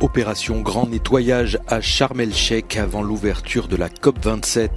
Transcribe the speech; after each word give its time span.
Opération 0.00 0.60
Grand 0.60 0.86
Nettoyage 0.86 1.58
à 1.66 1.80
Sharm 1.80 2.20
el-Sheikh 2.20 2.76
avant 2.76 3.02
l'ouverture 3.02 3.66
de 3.66 3.74
la 3.74 3.88
COP27. 3.88 4.68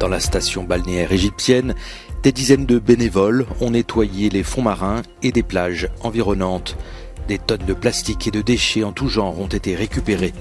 Dans 0.00 0.08
la 0.08 0.18
station 0.18 0.64
balnéaire 0.64 1.12
égyptienne, 1.12 1.76
des 2.24 2.32
dizaines 2.32 2.66
de 2.66 2.80
bénévoles 2.80 3.46
ont 3.60 3.70
nettoyé 3.70 4.30
les 4.30 4.42
fonds 4.42 4.62
marins 4.62 5.02
et 5.22 5.30
des 5.30 5.44
plages 5.44 5.88
environnantes. 6.02 6.76
Des 7.28 7.38
tonnes 7.38 7.66
de 7.66 7.74
plastique 7.74 8.26
et 8.26 8.32
de 8.32 8.42
déchets 8.42 8.82
en 8.82 8.90
tout 8.90 9.08
genre 9.08 9.38
ont 9.38 9.46
été 9.46 9.76
récupérés. 9.76 10.32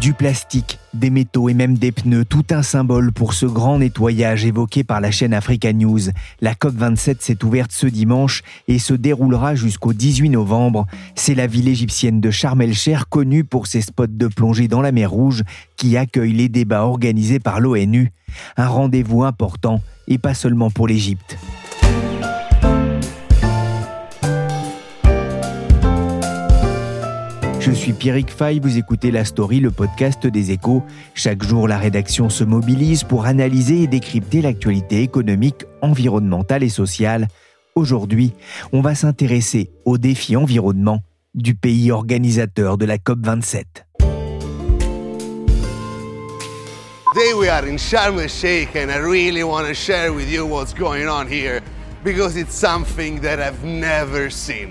Du 0.00 0.12
plastique, 0.12 0.78
des 0.94 1.10
métaux 1.10 1.48
et 1.48 1.54
même 1.54 1.76
des 1.76 1.90
pneus, 1.90 2.24
tout 2.24 2.44
un 2.50 2.62
symbole 2.62 3.10
pour 3.10 3.32
ce 3.32 3.46
grand 3.46 3.80
nettoyage 3.80 4.44
évoqué 4.44 4.84
par 4.84 5.00
la 5.00 5.10
chaîne 5.10 5.34
Africa 5.34 5.72
News. 5.72 5.98
La 6.40 6.54
COP27 6.54 7.16
s'est 7.18 7.44
ouverte 7.44 7.72
ce 7.72 7.88
dimanche 7.88 8.42
et 8.68 8.78
se 8.78 8.94
déroulera 8.94 9.56
jusqu'au 9.56 9.92
18 9.92 10.30
novembre. 10.30 10.86
C'est 11.16 11.34
la 11.34 11.48
ville 11.48 11.66
égyptienne 11.66 12.20
de 12.20 12.30
Sharm 12.30 12.62
el-Sheikh, 12.62 13.06
connue 13.10 13.42
pour 13.42 13.66
ses 13.66 13.80
spots 13.80 14.06
de 14.06 14.28
plongée 14.28 14.68
dans 14.68 14.82
la 14.82 14.92
mer 14.92 15.10
Rouge, 15.10 15.42
qui 15.76 15.96
accueille 15.96 16.32
les 16.32 16.48
débats 16.48 16.84
organisés 16.84 17.40
par 17.40 17.58
l'ONU. 17.58 18.12
Un 18.56 18.68
rendez-vous 18.68 19.24
important 19.24 19.80
et 20.06 20.18
pas 20.18 20.34
seulement 20.34 20.70
pour 20.70 20.86
l'Égypte. 20.86 21.36
Je 27.68 27.74
suis 27.74 27.92
Pierrick 27.92 28.30
Fay, 28.30 28.60
vous 28.60 28.78
écoutez 28.78 29.10
La 29.10 29.26
Story, 29.26 29.60
le 29.60 29.70
podcast 29.70 30.26
des 30.26 30.52
échos. 30.52 30.82
Chaque 31.12 31.42
jour, 31.42 31.68
la 31.68 31.76
rédaction 31.76 32.30
se 32.30 32.42
mobilise 32.42 33.04
pour 33.04 33.26
analyser 33.26 33.82
et 33.82 33.86
décrypter 33.86 34.40
l'actualité 34.40 35.02
économique, 35.02 35.66
environnementale 35.82 36.62
et 36.62 36.70
sociale. 36.70 37.28
Aujourd'hui, 37.74 38.32
on 38.72 38.80
va 38.80 38.94
s'intéresser 38.94 39.70
aux 39.84 39.98
défis 39.98 40.34
environnement 40.34 41.00
du 41.34 41.54
pays 41.54 41.90
organisateur 41.90 42.78
de 42.78 42.86
la 42.86 42.96
COP27. 42.96 43.64
Today 47.12 47.34
we 47.38 47.50
are 47.50 47.66
in 47.66 47.76
Sharm 47.76 48.18
el-Sheikh 48.18 48.76
and 48.76 48.90
I 48.90 48.96
really 48.96 49.42
want 49.42 49.66
to 49.66 49.74
share 49.74 50.10
with 50.10 50.32
you 50.32 50.46
what's 50.46 50.72
going 50.72 51.06
on 51.06 51.26
here 51.30 51.60
because 52.02 52.34
it's 52.34 52.54
something 52.54 53.20
that 53.20 53.38
I've 53.38 53.62
never 53.62 54.30
seen. 54.30 54.70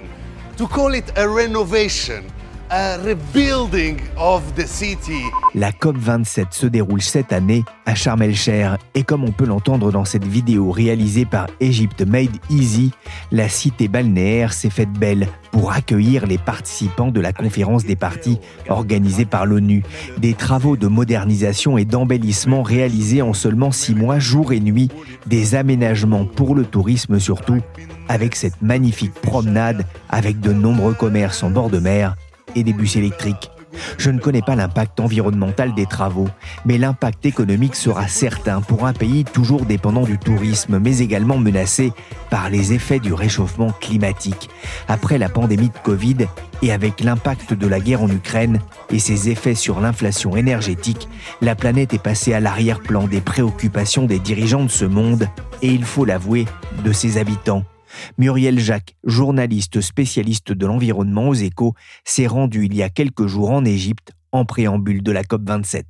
To 0.57 0.65
call 0.65 0.95
it 0.95 1.05
a 1.15 1.27
renovation 1.27 2.23
rebuilding 2.69 3.97
of 4.17 4.41
the 4.55 4.65
city. 4.65 5.23
La 5.55 5.71
COP27 5.71 6.47
se 6.51 6.67
déroule 6.67 7.01
cette 7.01 7.31
année 7.31 7.63
à 7.85 7.95
Sharm 7.95 8.21
el-Sheikh 8.21 8.79
et 8.95 9.03
comme 9.03 9.23
on 9.23 9.31
peut 9.31 9.45
l'entendre 9.45 9.91
dans 9.91 10.05
cette 10.05 10.25
vidéo 10.25 10.71
réalisée 10.71 11.25
par 11.25 11.47
Egypt 11.59 12.01
Made 12.01 12.35
Easy, 12.49 12.91
la 13.31 13.47
cité 13.47 13.87
balnéaire 13.87 14.53
s'est 14.53 14.69
faite 14.69 14.91
belle 14.91 15.27
pour 15.51 15.71
accueillir 15.71 16.27
les 16.27 16.37
participants 16.37 17.11
de 17.11 17.21
la 17.21 17.33
conférence 17.33 17.85
des 17.85 17.95
parties 17.95 18.39
organisée 18.69 19.25
par 19.25 19.45
l'ONU. 19.45 19.83
Des 20.17 20.33
travaux 20.33 20.75
de 20.75 20.87
modernisation 20.87 21.77
et 21.77 21.86
d'embellissement 21.86 22.63
réalisés 22.63 23.21
en 23.21 23.33
seulement 23.33 23.71
six 23.71 23.95
mois, 23.95 24.19
jour 24.19 24.52
et 24.52 24.59
nuit, 24.59 24.89
des 25.25 25.55
aménagements 25.55 26.25
pour 26.25 26.55
le 26.55 26.65
tourisme 26.65 27.19
surtout, 27.19 27.61
avec 28.09 28.36
cette 28.36 28.61
magnifique 28.61 29.13
promenade 29.13 29.86
avec 30.09 30.39
de 30.39 30.53
nombreux 30.53 30.93
commerces 30.93 31.43
en 31.43 31.49
bord 31.49 31.69
de 31.69 31.80
mer 31.80 32.15
et 32.55 32.63
des 32.63 32.73
bus 32.73 32.95
électriques. 32.95 33.52
Je 33.97 34.09
ne 34.09 34.19
connais 34.19 34.41
pas 34.41 34.55
l'impact 34.55 34.99
environnemental 34.99 35.73
des 35.73 35.85
travaux, 35.85 36.30
mais 36.65 36.77
l'impact 36.77 37.25
économique 37.25 37.75
sera 37.75 38.08
certain 38.08 38.61
pour 38.61 38.85
un 38.85 38.93
pays 38.93 39.23
toujours 39.23 39.65
dépendant 39.65 40.03
du 40.03 40.17
tourisme, 40.17 40.80
mais 40.80 40.99
également 40.99 41.37
menacé 41.37 41.91
par 42.30 42.49
les 42.49 42.73
effets 42.73 42.99
du 42.99 43.13
réchauffement 43.13 43.71
climatique. 43.80 44.49
Après 44.87 45.17
la 45.17 45.30
pandémie 45.30 45.69
de 45.69 45.77
Covid 45.83 46.27
et 46.61 46.71
avec 46.71 47.02
l'impact 47.02 47.53
de 47.53 47.67
la 47.67 47.80
guerre 47.80 48.02
en 48.02 48.09
Ukraine 48.09 48.59
et 48.91 48.99
ses 48.99 49.30
effets 49.30 49.55
sur 49.55 49.80
l'inflation 49.80 50.36
énergétique, 50.36 51.07
la 51.41 51.55
planète 51.55 51.93
est 51.93 52.02
passée 52.02 52.33
à 52.33 52.39
l'arrière-plan 52.39 53.07
des 53.07 53.21
préoccupations 53.21 54.05
des 54.05 54.19
dirigeants 54.19 54.63
de 54.63 54.69
ce 54.69 54.86
monde 54.86 55.27
et, 55.61 55.69
il 55.69 55.86
faut 55.86 56.05
l'avouer, 56.05 56.45
de 56.83 56.91
ses 56.91 57.17
habitants. 57.17 57.63
Muriel 58.17 58.59
Jacques, 58.59 58.95
journaliste 59.03 59.81
spécialiste 59.81 60.52
de 60.52 60.65
l'environnement 60.65 61.30
aux 61.30 61.33
échos, 61.33 61.73
s'est 62.03 62.27
rendue 62.27 62.65
il 62.65 62.75
y 62.75 62.83
a 62.83 62.89
quelques 62.89 63.27
jours 63.27 63.52
en 63.52 63.65
Égypte 63.65 64.13
en 64.31 64.45
préambule 64.45 65.03
de 65.03 65.11
la 65.11 65.23
COP27. 65.23 65.83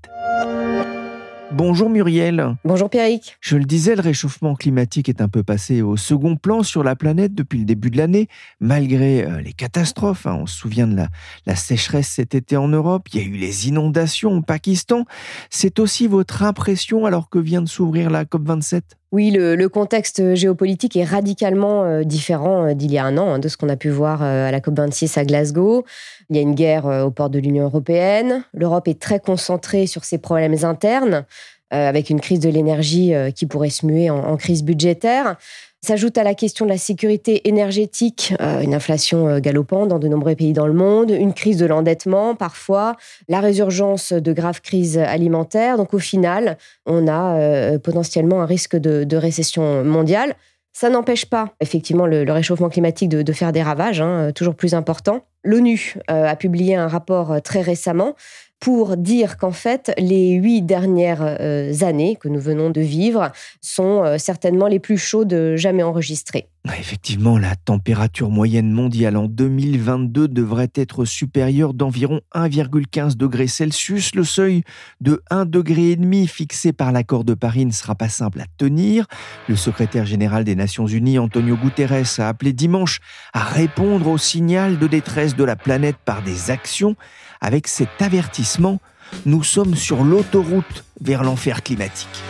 Bonjour 1.53 1.90
Muriel. 1.90 2.57
Bonjour 2.66 2.90
Pierrick. 2.90 3.38
Je 3.40 3.56
le 3.56 3.63
disais, 3.63 3.96
le 3.96 4.01
réchauffement 4.01 4.53
climatique 4.53 5.07
est 5.07 5.22
un 5.22 5.29
peu 5.29 5.44
passé 5.44 5.81
au 5.81 5.96
second 5.96 6.35
plan 6.35 6.62
sur 6.62 6.84
la 6.84 6.96
planète 6.97 7.34
depuis 7.34 7.59
le 7.59 7.66
début 7.66 7.90
de 7.90 7.97
l'année, 7.97 8.28
malgré 8.59 9.23
euh, 9.23 9.40
les 9.40 9.53
catastrophes. 9.53 10.28
Hein. 10.28 10.40
On 10.41 10.46
se 10.46 10.57
souvient 10.57 10.88
de 10.88 10.96
la, 10.97 11.07
la 11.46 11.56
sécheresse 11.56 12.09
cet 12.09 12.35
été 12.35 12.57
en 12.57 12.67
Europe, 12.67 13.07
il 13.13 13.22
y 13.22 13.23
a 13.23 13.25
eu 13.25 13.38
les 13.38 13.69
inondations 13.69 14.38
au 14.38 14.41
Pakistan. 14.41 15.06
C'est 15.50 15.79
aussi 15.79 16.07
votre 16.07 16.44
impression 16.44 17.06
alors 17.06 17.29
que 17.29 17.40
vient 17.40 17.62
de 17.62 17.69
s'ouvrir 17.69 18.09
la 18.09 18.25
COP27? 18.25 18.81
Oui, 19.13 19.31
le, 19.31 19.68
contexte 19.68 20.35
géopolitique 20.35 20.97
est 20.97 21.06
radicalement 21.06 21.85
euh, 21.85 22.03
différent 22.03 22.68
euh, 22.68 22.73
d'il 22.73 22.91
y 22.91 22.97
a 22.97 23.06
un 23.06 23.18
an, 23.18 23.34
hein, 23.34 23.40
de 23.40 23.47
ce 23.47 23.56
qu'on 23.56 23.69
a 23.69 23.78
pu 23.78 23.90
voir 23.90 24.22
à 24.22 24.51
la 24.51 24.59
COP26 24.59 25.18
à 25.18 25.23
Glasgow. 25.23 25.85
Il 26.29 26.35
y 26.35 26.40
a 26.40 26.41
une 26.41 26.56
guerre 26.56 26.85
au 26.85 27.12
port 27.12 27.29
de 27.29 27.40
l'Union 27.40 27.63
européenne. 27.63 28.44
L'Europe 28.53 28.88
est 28.90 29.00
très 29.00 29.19
concentrée 29.19 29.88
sur 29.88 30.03
ses 30.03 30.17
problèmes 30.17 30.57
internes, 30.63 31.25
avec 31.72 32.09
une 32.09 32.22
crise 32.22 32.39
de 32.39 32.50
l'énergie 32.50 33.13
qui 33.35 33.45
pourrait 33.45 33.69
se 33.69 33.85
muer 33.85 34.09
en 34.09 34.38
crise 34.38 34.63
budgétaire. 34.63 35.38
S'ajoute 35.85 36.17
à 36.17 36.23
la 36.23 36.33
question 36.33 36.66
de 36.66 36.72
la 36.72 36.78
sécurité 36.78 37.47
énergétique, 37.47 38.33
euh, 38.41 38.61
une 38.61 38.73
inflation 38.73 39.28
euh, 39.28 39.39
galopante 39.39 39.89
dans 39.89 40.00
de 40.00 40.07
nombreux 40.07 40.35
pays 40.35 40.51
dans 40.51 40.66
le 40.66 40.73
monde, 40.73 41.11
une 41.11 41.33
crise 41.33 41.57
de 41.57 41.67
l'endettement 41.67 42.35
parfois, 42.35 42.95
la 43.29 43.39
résurgence 43.39 44.11
de 44.11 44.33
graves 44.33 44.61
crises 44.61 44.97
alimentaires. 44.97 45.78
Donc 45.78 45.94
au 45.94 46.00
final, 46.00 46.57
on 46.88 47.07
a 47.07 47.38
euh, 47.38 47.78
potentiellement 47.78 48.41
un 48.41 48.45
risque 48.45 48.75
de, 48.75 49.16
récession 49.16 49.84
mondiale. 49.84 50.35
Ça 50.73 50.89
n'empêche 50.89 51.25
pas, 51.25 51.53
effectivement, 51.61 52.05
le, 52.05 52.29
réchauffement 52.31 52.69
climatique 52.69 53.09
de, 53.09 53.34
faire 53.34 53.51
des 53.51 53.63
ravages, 53.63 54.01
hein, 54.01 54.31
toujours 54.34 54.55
plus 54.55 54.73
importants. 54.73 55.22
L'ONU 55.44 55.95
a 56.07 56.35
publié 56.35 56.75
un 56.75 56.88
rapport 56.88 57.41
très 57.41 57.61
récemment 57.61 58.16
pour 58.59 58.97
dire 58.97 59.38
qu'en 59.38 59.51
fait, 59.51 59.94
les 59.97 60.31
huit 60.31 60.62
dernières 60.62 61.22
euh, 61.22 61.73
années 61.81 62.18
que 62.19 62.28
nous 62.28 62.40
venons 62.40 62.69
de 62.69 62.81
vivre 62.81 63.31
sont 63.62 64.03
euh, 64.03 64.18
certainement 64.18 64.68
les 64.68 64.79
plus 64.79 64.97
chaudes 64.97 65.56
jamais 65.56 65.84
enregistrées. 65.84 66.50
Effectivement, 66.79 67.38
la 67.38 67.55
température 67.55 68.29
moyenne 68.29 68.72
mondiale 68.72 69.17
en 69.17 69.28
2022 69.28 70.28
devrait 70.28 70.72
être 70.75 71.05
supérieure 71.05 71.73
d'environ 71.73 72.22
1,15 72.33 73.16
degré 73.16 73.47
Celsius. 73.47 74.16
Le 74.16 74.23
seuil 74.23 74.63
de 75.01 75.22
1,5 75.31 75.50
degré 75.50 76.28
fixé 76.28 76.73
par 76.73 76.91
l'accord 76.91 77.23
de 77.23 77.33
Paris 77.33 77.66
ne 77.66 77.72
sera 77.72 77.95
pas 77.95 78.09
simple 78.09 78.41
à 78.41 78.45
tenir. 78.57 79.05
Le 79.47 79.55
secrétaire 79.55 80.05
général 80.05 80.44
des 80.44 80.55
Nations 80.55 80.88
Unies, 80.88 81.19
Antonio 81.19 81.55
Guterres, 81.55 82.19
a 82.19 82.28
appelé 82.28 82.53
dimanche 82.53 82.99
à 83.34 83.43
répondre 83.43 84.08
au 84.08 84.17
signal 84.17 84.79
de 84.79 84.87
détresse 84.87 85.35
de 85.35 85.43
la 85.43 85.55
planète 85.55 85.97
par 86.03 86.22
des 86.22 86.52
actions. 86.52 86.96
Avec 87.41 87.67
cet 87.67 88.02
avertissement, 88.02 88.79
nous 89.25 89.43
sommes 89.43 89.75
sur 89.75 90.03
l'autoroute 90.03 90.85
vers 91.02 91.23
l'enfer 91.23 91.63
climatique. 91.63 92.23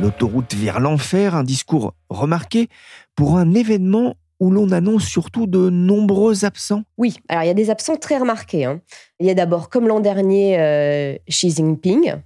L'autoroute 0.00 0.54
vers 0.54 0.80
l'enfer, 0.80 1.36
un 1.36 1.44
discours 1.44 1.94
remarqué 2.10 2.68
pour 3.14 3.38
un 3.38 3.54
événement 3.54 4.16
où 4.40 4.50
l'on 4.50 4.72
annonce 4.72 5.04
surtout 5.04 5.46
de 5.46 5.70
nombreux 5.70 6.44
absents 6.44 6.82
Oui, 6.98 7.16
alors 7.28 7.44
il 7.44 7.46
y 7.46 7.50
a 7.50 7.54
des 7.54 7.70
absents 7.70 7.96
très 7.96 8.18
remarqués. 8.18 8.64
Hein. 8.64 8.80
Il 9.20 9.26
y 9.26 9.30
a 9.30 9.34
d'abord, 9.34 9.68
comme 9.68 9.86
l'an 9.86 10.00
dernier, 10.00 10.58
euh, 10.58 11.16
Xi 11.28 11.50
Jinping, 11.50 12.16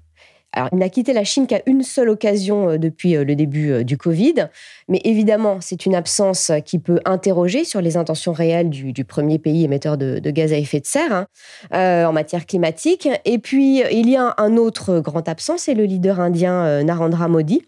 Il 0.72 0.78
n'a 0.78 0.88
quitté 0.88 1.12
la 1.12 1.24
Chine 1.24 1.46
qu'à 1.46 1.60
une 1.66 1.82
seule 1.82 2.08
occasion 2.08 2.70
euh, 2.70 2.78
depuis 2.78 3.16
euh, 3.16 3.24
le 3.24 3.36
début 3.36 3.70
euh, 3.70 3.84
du 3.84 3.98
Covid. 3.98 4.48
Mais 4.88 5.00
évidemment, 5.04 5.58
c'est 5.60 5.84
une 5.84 5.94
absence 5.94 6.50
qui 6.64 6.78
peut 6.78 7.00
interroger 7.04 7.64
sur 7.64 7.80
les 7.82 7.96
intentions 7.96 8.32
réelles 8.32 8.70
du, 8.70 9.04
premier 9.04 9.38
pays 9.38 9.64
émetteur 9.64 9.98
de, 9.98 10.18
gaz 10.30 10.52
à 10.52 10.56
effet 10.56 10.80
de 10.80 10.86
serre 10.86 11.26
hein, 11.70 12.06
en 12.06 12.12
matière 12.12 12.46
climatique. 12.46 13.08
Et 13.24 13.38
puis, 13.38 13.82
il 13.92 14.08
y 14.08 14.16
a 14.16 14.34
un 14.38 14.56
autre 14.56 15.00
grand 15.00 15.28
absent, 15.28 15.58
c'est 15.58 15.74
le 15.74 15.84
leader 15.84 16.20
indien 16.20 16.82
Narendra 16.82 17.28
Modi. 17.28 17.62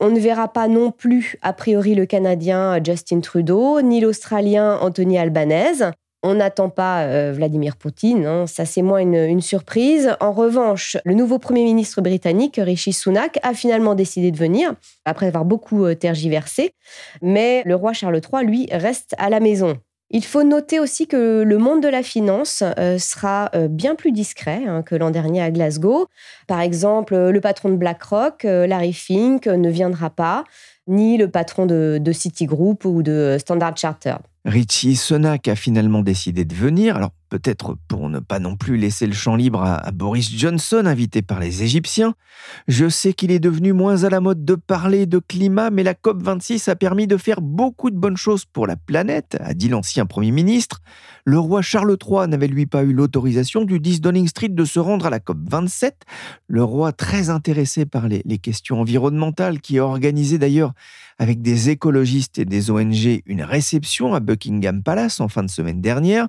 On 0.00 0.10
ne 0.10 0.18
verra 0.18 0.52
pas 0.52 0.68
non 0.68 0.90
plus, 0.90 1.36
a 1.42 1.52
priori, 1.52 1.94
le 1.94 2.06
Canadien 2.06 2.80
Justin 2.84 3.20
Trudeau, 3.20 3.80
ni 3.82 4.00
l'Australien 4.00 4.78
Anthony 4.80 5.18
Albanese. 5.18 5.92
On 6.24 6.34
n'attend 6.34 6.68
pas 6.68 7.02
euh, 7.02 7.32
Vladimir 7.32 7.76
Poutine, 7.76 8.26
hein. 8.26 8.46
ça 8.48 8.64
c'est 8.64 8.82
moins 8.82 8.98
une, 8.98 9.40
surprise. 9.40 10.16
En 10.18 10.32
revanche, 10.32 10.96
le 11.04 11.14
nouveau 11.14 11.38
Premier 11.38 11.62
ministre 11.62 12.00
britannique, 12.00 12.58
Rishi 12.60 12.92
Sunak, 12.92 13.38
a 13.44 13.54
finalement 13.54 13.94
décidé 13.94 14.32
de 14.32 14.36
venir, 14.36 14.74
après 15.04 15.26
avoir 15.28 15.44
beaucoup 15.44 15.84
euh, 15.84 15.94
tergiversé. 15.94 16.72
Mais 17.22 17.62
le 17.66 17.76
roi 17.76 17.92
Charles 17.92 18.20
III, 18.20 18.44
lui, 18.44 18.66
reste 18.72 19.14
à 19.18 19.30
la 19.30 19.38
maison. 19.38 19.78
Il 20.10 20.24
faut 20.24 20.42
noter 20.42 20.80
aussi 20.80 21.06
que 21.06 21.42
le 21.42 21.58
monde 21.58 21.82
de 21.82 21.88
la 21.88 22.02
finance 22.02 22.64
euh, 22.78 22.98
sera 22.98 23.50
bien 23.68 23.94
plus 23.94 24.10
discret 24.10 24.62
hein, 24.66 24.82
que 24.82 24.96
l'an 24.96 25.10
dernier 25.10 25.42
à 25.42 25.50
Glasgow. 25.52 26.08
Par 26.48 26.60
exemple, 26.60 27.14
le 27.14 27.40
patron 27.40 27.68
de 27.68 27.76
BlackRock, 27.76 28.42
Larry 28.42 28.94
Fink, 28.94 29.46
ne 29.46 29.70
viendra 29.70 30.10
pas, 30.10 30.44
ni 30.88 31.16
le 31.18 31.30
patron 31.30 31.66
de, 31.66 31.98
de 32.00 32.12
Citigroup 32.12 32.86
ou 32.86 33.02
de 33.02 33.36
Standard 33.38 33.76
Chartered. 33.76 34.22
Richie 34.44 34.96
Sunak 34.96 35.48
a 35.48 35.56
finalement 35.56 36.02
décidé 36.02 36.44
de 36.44 36.54
venir. 36.54 36.96
Alors 36.96 37.10
peut-être 37.28 37.76
pour 37.88 38.08
ne 38.08 38.18
pas 38.20 38.38
non 38.38 38.56
plus 38.56 38.76
laisser 38.76 39.06
le 39.06 39.12
champ 39.12 39.36
libre 39.36 39.62
à, 39.62 39.90
Boris 39.92 40.30
Johnson, 40.30 40.84
invité 40.86 41.22
par 41.22 41.40
les 41.40 41.62
Égyptiens. 41.62 42.14
Je 42.66 42.88
sais 42.88 43.12
qu'il 43.12 43.30
est 43.30 43.40
devenu 43.40 43.72
moins 43.72 44.04
à 44.04 44.10
la 44.10 44.20
mode 44.20 44.44
de 44.44 44.54
parler 44.54 45.06
de 45.06 45.18
climat, 45.18 45.70
mais 45.70 45.82
la 45.82 45.94
COP26 45.94 46.70
a 46.70 46.76
permis 46.76 47.06
de 47.06 47.16
faire 47.16 47.40
beaucoup 47.40 47.90
de 47.90 47.96
bonnes 47.96 48.16
choses 48.16 48.44
pour 48.44 48.66
la 48.66 48.76
planète, 48.76 49.36
a 49.40 49.54
dit 49.54 49.68
l'ancien 49.68 50.06
Premier 50.06 50.30
ministre. 50.30 50.80
Le 51.24 51.38
roi 51.38 51.60
Charles 51.60 51.96
III 52.02 52.28
n'avait 52.28 52.46
lui 52.46 52.64
pas 52.64 52.84
eu 52.84 52.92
l'autorisation 52.92 53.64
du 53.64 53.80
10 53.80 54.00
Downing 54.00 54.28
Street 54.28 54.48
de 54.48 54.64
se 54.64 54.78
rendre 54.78 55.06
à 55.06 55.10
la 55.10 55.18
COP27. 55.18 55.92
Le 56.46 56.64
roi, 56.64 56.92
très 56.92 57.28
intéressé 57.28 57.84
par 57.84 58.08
les, 58.08 58.22
les 58.24 58.38
questions 58.38 58.80
environnementales, 58.80 59.60
qui 59.60 59.78
a 59.78 59.84
organisé 59.84 60.38
d'ailleurs 60.38 60.72
avec 61.18 61.42
des 61.42 61.68
écologistes 61.68 62.38
et 62.38 62.44
des 62.44 62.70
ONG 62.70 63.22
une 63.26 63.42
réception 63.42 64.14
à 64.14 64.20
Buckingham 64.28 64.82
Palace 64.82 65.20
en 65.20 65.28
fin 65.28 65.42
de 65.42 65.50
semaine 65.50 65.80
dernière. 65.80 66.28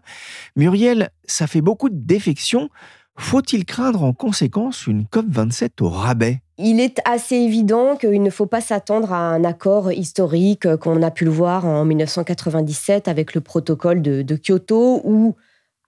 Muriel 0.56 1.10
ça 1.26 1.48
fait 1.48 1.62
beaucoup 1.62 1.90
de 1.90 2.00
défections. 2.00 2.70
Faut-il 3.18 3.66
craindre 3.66 4.04
en 4.04 4.14
conséquence 4.14 4.88
une 4.88 5.04
COP27 5.04 5.70
au 5.82 5.90
rabais? 5.90 6.42
Il 6.58 6.80
est 6.80 7.00
assez 7.04 7.36
évident 7.36 7.98
qu'il 7.98 8.24
ne 8.24 8.30
faut 8.30 8.46
pas 8.46 8.62
s'attendre 8.62 9.12
à 9.12 9.18
un 9.18 9.44
accord 9.44 9.92
historique 9.92 10.78
qu'on 10.78 11.02
a 11.04 11.12
pu 11.12 11.26
le 11.26 11.32
voir 11.32 11.66
en 11.66 11.84
1997 11.84 13.10
avec 13.10 13.36
le 13.36 13.42
protocole 13.42 14.02
de, 14.02 14.22
de 14.22 14.36
Kyoto 14.38 15.02
ou 15.04 15.36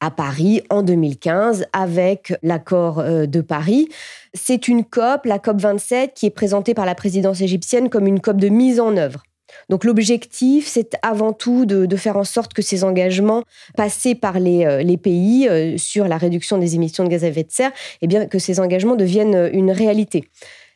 à 0.02 0.12
Paris 0.12 0.62
en 0.70 0.82
2015 0.82 1.68
avec 1.72 2.34
l'accord 2.44 3.00
euh, 3.00 3.28
de 3.28 3.40
Paris. 3.40 3.88
C'est 4.34 4.68
une 4.68 4.84
COP, 4.84 5.26
la 5.26 5.40
COP 5.40 5.62
27, 5.62 6.14
qui 6.14 6.26
est 6.26 6.32
présentée 6.32 6.74
par 6.74 6.86
la 6.86 6.96
présidence 6.96 7.40
égyptienne 7.40 7.90
comme 7.90 8.08
une 8.08 8.20
COP 8.20 8.38
de 8.38 8.50
mise 8.50 8.82
en 8.82 8.98
œuvre. 8.98 9.24
Donc 9.70 9.84
l'objectif, 9.84 10.68
c'est 10.68 10.96
avant 11.02 11.34
tout 11.34 11.66
de, 11.66 11.96
faire 11.96 12.18
en 12.18 12.24
sorte 12.24 12.54
que 12.54 12.62
ces 12.62 12.84
engagements 12.84 13.44
passés 13.76 14.16
par 14.16 14.40
les, 14.40 14.66
euh, 14.66 14.98
pays 14.98 15.48
euh, 15.48 15.78
sur 15.78 16.08
la 16.08 16.18
réduction 16.18 16.58
des 16.58 16.76
émissions 16.76 17.04
de 17.04 17.10
gaz 17.10 17.24
à 17.24 17.28
effet 17.28 17.44
de 17.44 17.52
serre, 17.52 17.72
eh 18.02 18.08
bien, 18.08 18.26
que 18.26 18.40
ces 18.40 18.60
engagements 18.60 18.96
deviennent 18.96 19.36
euh, 19.36 19.50
une 19.54 19.72
réalité. 19.72 20.26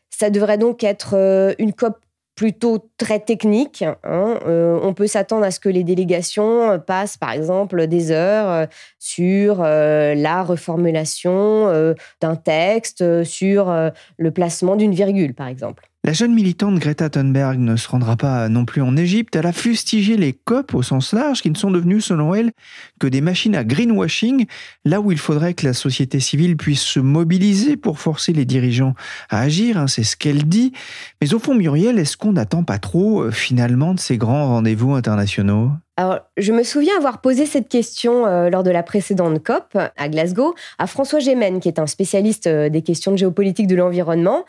Ça 0.10 0.30
devrait 0.30 0.58
donc 0.58 0.84
être 0.84 1.56
une 1.60 1.74
COP 1.74 1.98
plutôt 2.36 2.90
très 2.98 3.20
technique. 3.20 3.84
Hein. 4.04 4.40
on 4.46 4.94
peut 4.94 5.08
s'attendre 5.08 5.44
à 5.46 5.52
ce 5.52 5.60
que 5.60 5.68
les 5.68 5.84
délégations 5.84 6.80
passent, 6.86 7.18
par 7.18 7.32
exemple, 7.32 7.88
des 7.88 8.12
heures 8.12 8.68
sur 8.98 9.62
la 9.62 10.44
reformulation 10.44 11.96
d'un 12.22 12.36
texte, 12.38 13.24
sur 13.24 13.74
le 14.18 14.32
placement 14.32 14.78
d'une 14.78 14.94
virgule, 14.94 15.34
par 15.34 15.48
exemple. 15.48 15.90
La 16.06 16.14
jeune 16.14 16.36
militante 16.36 16.78
Greta 16.78 17.10
Thunberg 17.10 17.58
ne 17.58 17.76
se 17.76 17.90
rendra 17.90 18.16
pas 18.16 18.48
non 18.48 18.64
plus 18.64 18.84
en 18.84 18.96
Égypte. 18.96 19.36
Elle 19.36 19.48
a 19.48 19.52
fustigé 19.52 20.18
les 20.18 20.34
COP 20.34 20.76
au 20.76 20.84
sens 20.84 21.14
large, 21.14 21.42
qui 21.42 21.50
ne 21.50 21.58
sont 21.58 21.72
devenus, 21.72 22.06
selon 22.06 22.36
elle, 22.36 22.52
que 23.00 23.08
des 23.08 23.22
machines 23.22 23.56
à 23.56 23.64
greenwashing, 23.64 24.46
là 24.86 25.02
où 25.02 25.12
il 25.12 25.18
faudrait 25.18 25.56
que 25.56 25.66
la 25.66 25.74
société 25.74 26.20
civile 26.20 26.58
puisse 26.58 26.84
se 26.84 27.00
mobiliser 27.00 27.76
pour 27.76 27.98
forcer 27.98 28.34
les 28.34 28.46
dirigeants 28.46 28.94
à 29.32 29.40
agir. 29.40 29.80
Hein, 29.80 29.88
c'est 29.88 30.04
ce 30.04 30.16
qu'elle 30.16 30.48
dit. 30.48 30.74
Mais 31.22 31.34
au 31.34 31.40
fond, 31.40 31.56
Muriel, 31.56 31.98
est-ce 31.98 32.18
qu'on 32.18 32.34
n'attend 32.34 32.64
pas 32.64 32.78
trop, 32.78 33.24
euh, 33.24 33.32
finalement, 33.32 33.96
de 33.96 34.00
ces 34.00 34.20
grands 34.20 34.46
rendez-vous 34.50 34.94
internationaux? 34.94 35.72
Alors, 35.98 36.20
je 36.36 36.52
me 36.52 36.64
souviens 36.64 36.98
avoir 36.98 37.22
posé 37.22 37.46
cette 37.46 37.70
question 37.70 38.26
euh, 38.26 38.50
lors 38.50 38.64
de 38.64 38.72
la 38.72 38.84
précédente 38.84 39.42
COP 39.42 39.78
à 39.96 40.10
Glasgow 40.10 40.54
à 40.78 40.88
François 40.88 41.20
Gémen, 41.20 41.62
qui 41.62 41.70
est 41.70 41.80
un 41.80 41.88
spécialiste 41.88 42.48
euh, 42.48 42.68
des 42.68 42.82
questions 42.82 43.14
de 43.14 43.18
géopolitique 43.18 43.68
de 43.68 43.76
l'environnement. 43.76 44.44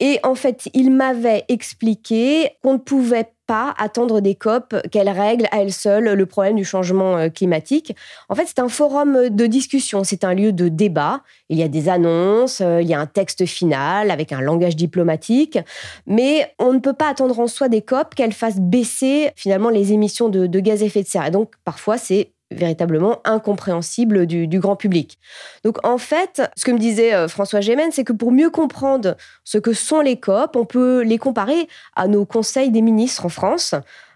Et 0.00 0.18
en 0.24 0.34
fait, 0.34 0.68
il 0.74 0.90
m'avait 0.90 1.44
expliqué 1.48 2.50
qu'on 2.62 2.74
ne 2.74 2.78
pouvait 2.78 3.28
pas 3.48 3.74
attendre 3.78 4.20
des 4.20 4.34
COP 4.34 4.76
qu'elles 4.92 5.08
règlent 5.08 5.48
à 5.50 5.62
elles 5.62 5.72
seules 5.72 6.12
le 6.12 6.26
problème 6.26 6.54
du 6.54 6.64
changement 6.64 7.16
euh, 7.16 7.28
climatique. 7.30 7.96
En 8.28 8.34
fait, 8.34 8.44
c'est 8.46 8.60
un 8.60 8.68
forum 8.68 9.30
de 9.30 9.46
discussion, 9.46 10.04
c'est 10.04 10.22
un 10.22 10.34
lieu 10.34 10.52
de 10.52 10.68
débat. 10.68 11.22
Il 11.48 11.58
y 11.58 11.62
a 11.62 11.68
des 11.68 11.88
annonces, 11.88 12.60
euh, 12.60 12.82
il 12.82 12.86
y 12.86 12.94
a 12.94 13.00
un 13.00 13.06
texte 13.06 13.46
final 13.46 14.10
avec 14.10 14.32
un 14.32 14.42
langage 14.42 14.76
diplomatique, 14.76 15.58
mais 16.06 16.52
on 16.58 16.74
ne 16.74 16.78
peut 16.78 16.92
pas 16.92 17.08
attendre 17.08 17.40
en 17.40 17.46
soi 17.46 17.70
des 17.70 17.80
COP 17.80 18.14
qu'elles 18.14 18.34
fassent 18.34 18.60
baisser 18.60 19.30
finalement 19.34 19.70
les 19.70 19.94
émissions 19.94 20.28
de, 20.28 20.46
de 20.46 20.60
gaz 20.60 20.82
à 20.82 20.86
effet 20.86 21.02
de 21.02 21.08
serre. 21.08 21.26
Et 21.26 21.30
donc, 21.30 21.52
parfois, 21.64 21.96
c'est 21.96 22.32
véritablement 22.50 23.20
incompréhensible 23.24 24.26
du, 24.26 24.58
grand 24.58 24.76
public. 24.76 25.18
Donc 25.64 25.84
en 25.86 25.98
fait, 25.98 26.42
ce 26.56 26.64
que 26.64 26.70
me 26.70 26.78
disait 26.78 27.14
euh, 27.14 27.28
François 27.28 27.60
Gémen, 27.60 27.90
c'est 27.92 28.04
que 28.04 28.12
pour 28.12 28.32
mieux 28.32 28.50
comprendre 28.50 29.16
ce 29.44 29.58
que 29.58 29.72
sont 29.72 30.00
les 30.00 30.18
COP, 30.18 30.56
on 30.56 30.64
peut 30.64 31.02
les 31.02 31.18
comparer 31.18 31.68
à 31.94 32.08
nos 32.08 32.24
conseils 32.24 32.70
des 32.70 32.82
ministres 32.82 33.26
en 33.26 33.28
France. 33.28 33.74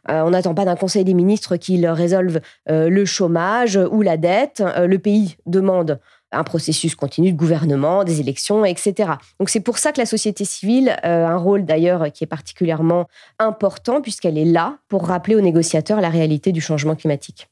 Euh, 0.09 0.23
on 0.23 0.31
n'attend 0.31 0.55
pas 0.55 0.65
d'un 0.65 0.75
conseil 0.75 1.05
des 1.05 1.15
ministres 1.15 1.57
qu'ils 1.57 1.87
résolvent 1.87 2.41
euh, 2.69 2.89
le 2.89 3.05
chômage 3.05 3.79
ou 3.91 4.03
la 4.03 4.17
dette. 4.17 4.63
le 4.77 4.99
pays 4.99 5.37
demande 5.47 6.01
un 6.35 6.45
processus 6.45 6.95
continu 6.95 7.31
de 7.31 7.37
gouvernement, 7.37 8.05
des 8.05 8.21
élections, 8.21 8.65
etc. 8.65 9.11
Donc 9.39 9.51
c'est 9.51 9.61
pour 9.61 9.77
ça 9.77 9.93
que 9.93 10.01
la 10.01 10.07
société 10.07 10.47
civile 10.47 10.97
a 11.03 11.29
un 11.29 11.37
rôle 11.37 11.67
d'ailleurs 11.67 12.11
qui 12.11 12.25
est 12.25 12.27
particulièrement 12.27 13.07
important 13.39 14.01
puisqu'elle 14.01 14.39
est 14.39 14.47
là 14.47 14.79
pour 14.89 15.07
rappeler 15.07 15.37
aux 15.37 15.43
négociateurs 15.43 16.01
la 16.01 16.09
réalité 16.09 16.51
du 16.51 16.63
changement 16.63 16.97
climatique. 16.97 17.49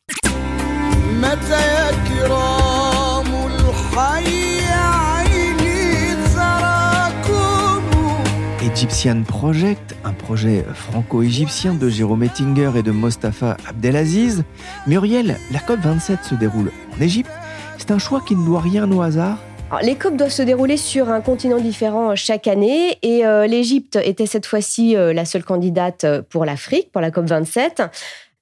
Egyptian 8.62 9.22
Project, 9.24 9.94
un 10.05 10.12
projet 10.12 10.65
franco-égyptien 10.74 11.74
de 11.74 11.91
Jérôme 11.91 12.22
Ettinger 12.22 12.70
et 12.77 12.82
de 12.82 12.91
Mostafa 12.91 13.58
Abdelaziz. 13.69 14.44
Muriel, 14.86 15.36
la 15.53 15.58
COP27 15.58 16.24
se 16.27 16.34
déroule 16.34 16.72
en 16.96 17.03
Égypte. 17.03 17.31
C'est 17.77 17.91
un 17.91 17.98
choix 17.98 18.22
qui 18.27 18.34
ne 18.34 18.46
doit 18.46 18.60
rien 18.60 18.91
au 18.91 19.03
hasard 19.03 19.36
les 19.82 19.94
COP 19.94 20.17
doivent 20.17 20.32
se 20.32 20.43
dérouler 20.43 20.77
sur 20.77 21.10
un 21.10 21.20
continent 21.20 21.60
différent 21.60 22.17
chaque 22.17 22.48
année 22.48 22.98
et 23.03 23.24
euh, 23.24 23.46
l'Égypte 23.46 24.00
était 24.03 24.27
cette 24.27 24.44
fois-ci 24.44 24.96
euh, 24.96 25.12
la 25.12 25.24
seule 25.24 25.44
candidate 25.44 26.05
pour 26.29 26.44
l'Afrique, 26.44 26.91
pour 26.91 27.00
la 27.00 27.12
COP 27.12 27.27
27. 27.27 27.82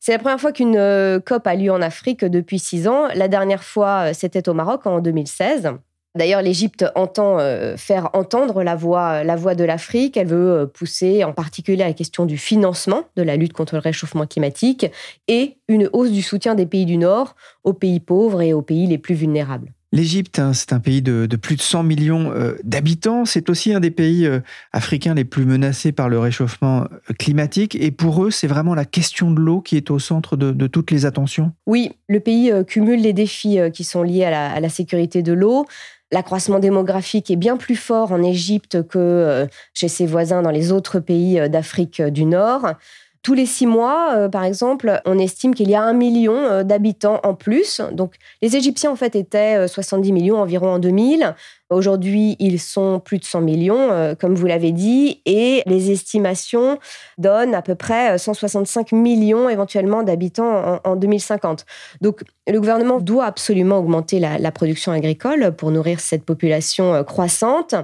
C'est 0.00 0.12
la 0.12 0.18
première 0.18 0.40
fois 0.40 0.52
qu'une 0.52 0.76
euh, 0.76 1.18
COP 1.20 1.46
a 1.46 1.54
lieu 1.54 1.72
en 1.72 1.82
Afrique 1.82 2.24
depuis 2.24 2.58
six 2.58 2.86
ans. 2.86 3.08
La 3.14 3.28
dernière 3.28 3.64
fois, 3.64 4.10
euh, 4.10 4.12
c'était 4.14 4.48
au 4.48 4.54
Maroc 4.54 4.86
en 4.86 5.00
2016. 5.00 5.72
D'ailleurs, 6.14 6.40
l'Égypte 6.40 6.84
entend 6.94 7.38
euh, 7.38 7.76
faire 7.76 8.10
entendre 8.12 8.62
la 8.62 8.76
voix, 8.76 9.24
la 9.24 9.36
voix 9.36 9.54
de 9.54 9.64
l'Afrique. 9.64 10.16
Elle 10.16 10.28
veut 10.28 10.70
pousser 10.72 11.24
en 11.24 11.32
particulier 11.32 11.78
la 11.84 11.92
question 11.92 12.26
du 12.26 12.38
financement 12.38 13.04
de 13.16 13.22
la 13.22 13.36
lutte 13.36 13.52
contre 13.52 13.74
le 13.74 13.80
réchauffement 13.80 14.26
climatique 14.26 14.86
et 15.26 15.58
une 15.68 15.90
hausse 15.92 16.10
du 16.10 16.22
soutien 16.22 16.54
des 16.54 16.66
pays 16.66 16.86
du 16.86 16.96
Nord 16.96 17.34
aux 17.64 17.74
pays 17.74 18.00
pauvres 18.00 18.40
et 18.40 18.52
aux 18.52 18.62
pays 18.62 18.86
les 18.86 18.98
plus 18.98 19.14
vulnérables. 19.14 19.72
L'Égypte, 19.90 20.38
hein, 20.38 20.52
c'est 20.52 20.74
un 20.74 20.80
pays 20.80 21.00
de, 21.00 21.26
plus 21.36 21.56
de 21.56 21.62
100 21.62 21.82
millions 21.82 22.30
euh, 22.30 22.56
d'habitants. 22.62 23.24
C'est 23.24 23.48
aussi 23.48 23.72
un 23.72 23.80
des 23.80 23.90
pays 23.90 24.26
euh, 24.26 24.40
africains 24.72 25.14
les 25.14 25.24
plus 25.24 25.46
menacés 25.46 25.92
par 25.92 26.10
le 26.10 26.18
réchauffement 26.18 26.82
euh, 26.82 27.14
climatique. 27.18 27.74
Et 27.74 27.90
pour 27.90 28.22
eux, 28.22 28.30
c'est 28.30 28.46
vraiment 28.46 28.74
la 28.74 28.84
question 28.84 29.30
de 29.30 29.40
l'eau 29.40 29.62
qui 29.62 29.78
est 29.78 29.90
au 29.90 29.98
centre 29.98 30.36
de, 30.36 30.66
toutes 30.66 30.90
les 30.90 31.06
attentions. 31.06 31.52
Oui, 31.66 31.92
le 32.08 32.20
pays 32.20 32.52
cumule 32.66 33.00
les 33.00 33.14
défis 33.14 33.58
qui 33.72 33.84
sont 33.84 34.02
liés 34.02 34.24
à 34.24 34.60
la 34.60 34.68
sécurité 34.68 35.22
de 35.22 35.32
l'eau. 35.32 35.66
L'accroissement 36.12 36.58
démographique 36.58 37.30
est 37.30 37.36
bien 37.36 37.56
plus 37.56 37.76
fort 37.76 38.12
en 38.12 38.22
Égypte 38.22 38.86
que 38.86 39.46
chez 39.72 39.88
ses 39.88 40.06
voisins 40.06 40.42
dans 40.42 40.50
les 40.50 40.72
autres 40.72 41.00
pays 41.00 41.40
d'Afrique 41.48 42.02
du 42.02 42.24
Nord. 42.24 42.74
Tous 43.22 43.34
les 43.34 43.46
six 43.46 43.66
mois, 43.66 44.14
euh, 44.14 44.28
par 44.28 44.44
exemple, 44.44 45.00
on 45.04 45.18
estime 45.18 45.54
qu'il 45.54 45.68
y 45.68 45.74
a 45.74 45.82
un 45.82 45.92
million 45.92 46.36
euh, 46.36 46.62
d'habitants 46.62 47.20
en 47.24 47.34
plus. 47.34 47.80
Donc, 47.92 48.14
les 48.42 48.56
Égyptiens, 48.56 48.90
en 48.90 48.96
fait, 48.96 49.16
étaient 49.16 49.66
70 49.66 50.12
millions 50.12 50.40
environ 50.40 50.74
en 50.74 50.78
2000. 50.78 51.34
Aujourd'hui, 51.70 52.36
ils 52.38 52.60
sont 52.60 53.00
plus 53.00 53.18
de 53.18 53.24
100 53.24 53.42
millions, 53.42 54.14
comme 54.18 54.34
vous 54.34 54.46
l'avez 54.46 54.72
dit, 54.72 55.20
et 55.26 55.62
les 55.66 55.90
estimations 55.90 56.78
donnent 57.18 57.54
à 57.54 57.60
peu 57.60 57.74
près 57.74 58.16
165 58.16 58.92
millions 58.92 59.50
éventuellement 59.50 60.02
d'habitants 60.02 60.80
en, 60.82 60.96
2050. 60.96 61.66
Donc, 62.00 62.22
le 62.46 62.58
gouvernement 62.58 63.00
doit 63.00 63.26
absolument 63.26 63.80
augmenter 63.80 64.18
la 64.18 64.50
production 64.50 64.92
agricole 64.92 65.52
pour 65.56 65.70
nourrir 65.70 66.00
cette 66.00 66.24
population 66.24 67.04
croissante. 67.04 67.74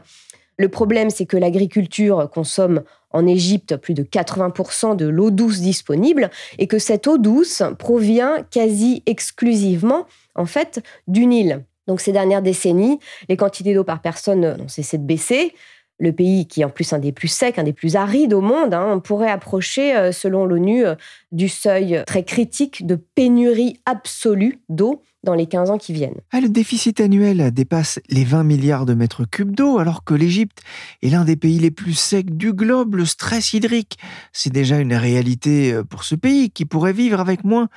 Le 0.57 0.69
problème, 0.69 1.11
c'est 1.11 1.27
que 1.27 1.37
l'agriculture 1.37 2.31
consomme 2.33 2.83
en 3.15 3.27
Égypte 3.27 3.77
plus 3.77 3.95
de 3.95 4.03
80% 4.03 4.97
de 4.97 5.07
l'eau 5.07 5.31
douce 5.31 5.61
disponible 5.61 6.31
et 6.59 6.67
que 6.67 6.79
cette 6.79 7.07
eau 7.07 7.17
douce 7.17 7.63
provient 7.79 8.43
quasi 8.51 9.03
exclusivement 9.07 10.07
en 10.35 10.45
fait 10.45 10.83
du 11.07 11.25
Nil. 11.25 11.65
Donc 11.87 12.01
ces 12.01 12.13
dernières 12.13 12.43
décennies, 12.43 12.99
les 13.29 13.37
quantités 13.37 13.73
d'eau 13.73 13.85
par 13.85 14.03
personne 14.03 14.57
ont 14.61 14.69
cessé 14.69 14.99
de 14.99 15.05
baisser. 15.05 15.55
Le 16.01 16.13
pays 16.13 16.49
qui 16.49 16.63
est 16.63 16.65
en 16.65 16.71
plus 16.71 16.93
un 16.93 16.99
des 16.99 17.13
plus 17.13 17.29
secs, 17.29 17.57
un 17.57 17.63
des 17.63 17.73
plus 17.73 17.95
arides 17.95 18.35
au 18.35 18.41
monde, 18.41 18.75
hein, 18.75 18.99
pourrait 18.99 19.31
approcher, 19.31 19.97
euh, 19.97 20.11
selon 20.11 20.45
l'ONU, 20.45 20.85
euh, 20.85 20.97
du 21.31 21.49
seuil 21.49 22.03
très 22.05 22.25
critique 22.25 22.85
de 22.85 22.97
pénurie 22.97 23.79
absolue 23.87 24.59
d'eau 24.69 25.03
dans 25.25 25.35
les 25.35 25.47
15 25.47 25.71
ans 25.71 25.79
qui 25.79 25.93
viennent. 25.93 26.21
Ah, 26.31 26.41
le 26.41 26.49
déficit 26.49 27.01
annuel 27.01 27.53
dépasse 27.53 27.99
les 28.09 28.25
20 28.25 28.45
milliards 28.45 28.87
de 28.87 28.95
mètres 28.95 29.25
cubes 29.25 29.55
d'eau, 29.55 29.79
alors 29.79 30.05
que 30.05 30.15
l'Égypte 30.15 30.63
est 31.03 31.09
l'un 31.09 31.25
des 31.25 31.37
pays 31.37 31.59
les 31.59 31.71
plus 31.71 31.95
secs 31.95 32.37
du 32.37 32.53
globe. 32.53 32.95
Le 32.95 33.07
stress 33.07 33.53
hydrique, 33.53 33.99
c'est 34.33 34.53
déjà 34.53 34.79
une 34.79 34.95
réalité 34.95 35.73
euh, 35.73 35.85
pour 35.85 36.05
ce 36.05 36.15
pays 36.15 36.51
qui 36.51 36.65
pourrait 36.65 36.93
vivre 36.93 37.21
avec 37.21 37.45
moins 37.45 37.69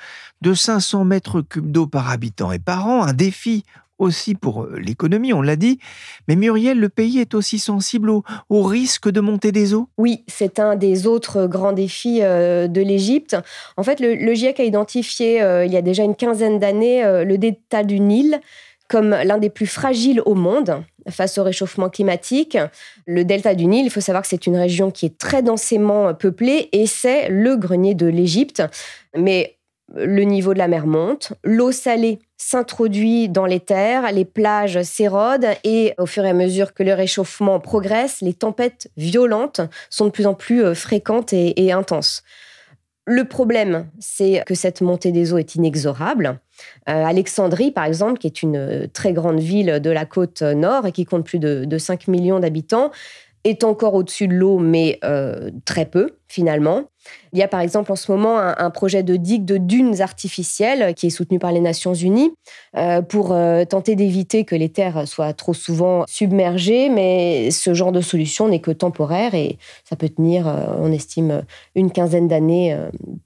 de 0.42 0.54
500 0.54 1.06
mètres 1.06 1.42
cubes 1.42 1.72
d'eau 1.72 1.88
par 1.88 2.10
habitant 2.10 2.52
et 2.52 2.60
par 2.60 2.88
an, 2.88 3.04
un 3.04 3.14
défi 3.14 3.64
aussi 4.00 4.36
pour 4.36 4.64
euh, 4.64 4.78
l'économie, 4.80 5.34
on 5.34 5.42
l'a 5.42 5.56
dit. 5.56 5.80
Mais 6.28 6.36
Muriel, 6.36 6.80
le 6.80 6.90
pays 6.90 7.20
est 7.20 7.34
aussi 7.34 7.60
sensible 7.60 8.10
au, 8.10 8.24
risque 8.64 9.10
de 9.10 9.22
montée 9.22 9.52
des 9.52 9.74
eaux? 9.74 9.90
Oui, 9.98 10.24
c'est 10.28 10.60
un 10.60 10.76
des 10.76 11.08
autres 11.08 11.48
grands 11.48 11.74
défis 11.74 12.20
euh, 12.22 12.68
de 12.68 12.82
l'Égypte. 12.82 13.36
En 13.78 13.84
fait, 13.84 14.00
le, 14.00 14.34
GIEC 14.34 14.60
a 14.60 14.64
identifié 14.64 15.42
euh, 15.42 15.66
il 15.66 15.72
y 15.72 15.78
a 15.78 15.82
déjà 15.82 16.04
une 16.04 16.16
quinzaine 16.16 16.60
d'années 16.60 17.04
le 17.26 17.38
delta 17.38 17.84
du 17.84 18.00
Nil 18.00 18.40
comme 18.88 19.10
l'un 19.10 19.38
des 19.38 19.50
plus 19.50 19.68
fragiles 19.68 20.22
au 20.26 20.34
monde 20.34 20.84
face 21.10 21.38
au 21.38 21.44
réchauffement 21.44 21.90
climatique. 21.90 22.58
Le 23.06 23.26
delta 23.26 23.54
du 23.54 23.66
Nil, 23.66 23.86
il 23.86 23.90
faut 23.90 24.02
savoir 24.02 24.24
que 24.24 24.30
c'est 24.30 24.48
une 24.48 24.56
région 24.56 24.92
qui 24.92 25.06
est 25.06 25.18
très 25.18 25.42
densément 25.42 26.14
peuplée 26.14 26.70
et 26.72 26.88
c'est 26.88 27.30
le 27.30 27.58
grenier 27.58 27.96
de 27.96 28.08
l'Égypte. 28.08 28.64
Mais 29.16 29.58
le 29.94 30.24
niveau 30.24 30.54
de 30.54 30.60
la 30.60 30.68
mer 30.68 30.86
monte, 30.86 31.34
l'eau 31.44 31.72
salée 31.72 32.20
s'introduit 32.38 33.30
dans 33.30 33.46
les 33.46 33.60
terres, 33.60 34.12
les 34.12 34.26
plages 34.26 34.82
s'érodent 34.84 35.48
et 35.64 35.94
au 35.98 36.06
fur 36.06 36.24
et 36.24 36.30
à 36.30 36.34
mesure 36.34 36.74
que 36.74 36.84
le 36.84 36.94
réchauffement 36.94 37.60
progresse, 37.60 38.22
les 38.22 38.34
tempêtes 38.34 38.90
violentes 38.96 39.62
sont 39.90 40.06
de 40.06 40.12
plus 40.12 40.28
en 40.28 40.36
plus 40.36 40.64
euh, 40.64 40.76
fréquentes 40.76 41.34
et, 41.34 41.72
intenses. 41.72 42.24
Le 43.06 43.24
problème, 43.24 43.88
c'est 44.00 44.44
que 44.46 44.54
cette 44.54 44.82
montée 44.82 45.12
des 45.12 45.34
eaux 45.34 45.38
est 45.38 45.56
inexorable. 45.56 46.40
Euh, 46.90 47.04
Alexandrie, 47.06 47.72
par 47.72 47.86
exemple, 47.86 48.20
qui 48.20 48.28
est 48.28 48.42
une 48.42 48.58
euh, 48.58 48.88
très 48.92 49.14
grande 49.14 49.40
ville 49.40 49.80
de 49.82 49.90
la 49.90 50.06
côte 50.06 50.42
nord 50.42 50.86
et 50.86 50.92
qui 50.92 51.06
compte 51.06 51.26
plus 51.26 51.40
de, 51.40 51.66
de 51.66 51.78
5 51.78 52.08
millions 52.08 52.40
d'habitants, 52.40 52.92
est 53.44 53.64
encore 53.64 53.94
au-dessus 53.94 54.28
de 54.28 54.34
l'eau, 54.34 54.60
mais 54.60 55.00
euh, 55.04 55.52
très 55.66 55.86
peu 55.86 56.18
finalement. 56.28 56.84
Il 57.32 57.40
y 57.40 57.44
a 57.44 57.48
par 57.48 57.62
exemple 57.62 57.92
en 57.92 57.96
ce 57.96 58.12
moment 58.12 58.38
un, 58.38 58.70
projet 58.70 59.02
de 59.02 59.16
digue 59.16 59.46
de 59.46 59.56
dunes 59.56 60.02
artificielles 60.02 60.94
qui 60.94 61.08
est 61.08 61.10
soutenu 61.10 61.40
par 61.40 61.54
les 61.54 61.62
Nations 61.62 61.94
Unies 61.94 62.34
euh, 62.76 63.02
pour 63.02 63.32
euh, 63.32 63.64
tenter 63.64 63.96
d'éviter 63.96 64.44
que 64.44 64.56
les 64.56 64.68
terres 64.68 65.08
soient 65.08 65.32
trop 65.32 65.54
souvent 65.54 66.04
submergées, 66.08 66.90
mais 66.90 67.50
ce 67.52 67.74
genre 67.74 67.94
de 67.94 68.02
solution 68.02 68.50
n'est 68.50 68.60
que 68.60 68.72
temporaire 68.72 69.36
et 69.36 69.58
ça 69.86 69.96
peut 69.96 70.10
tenir, 70.10 70.54
on 70.80 70.92
estime, 70.92 71.44
une 71.76 71.92
quinzaine 71.92 72.28
d'années, 72.28 72.78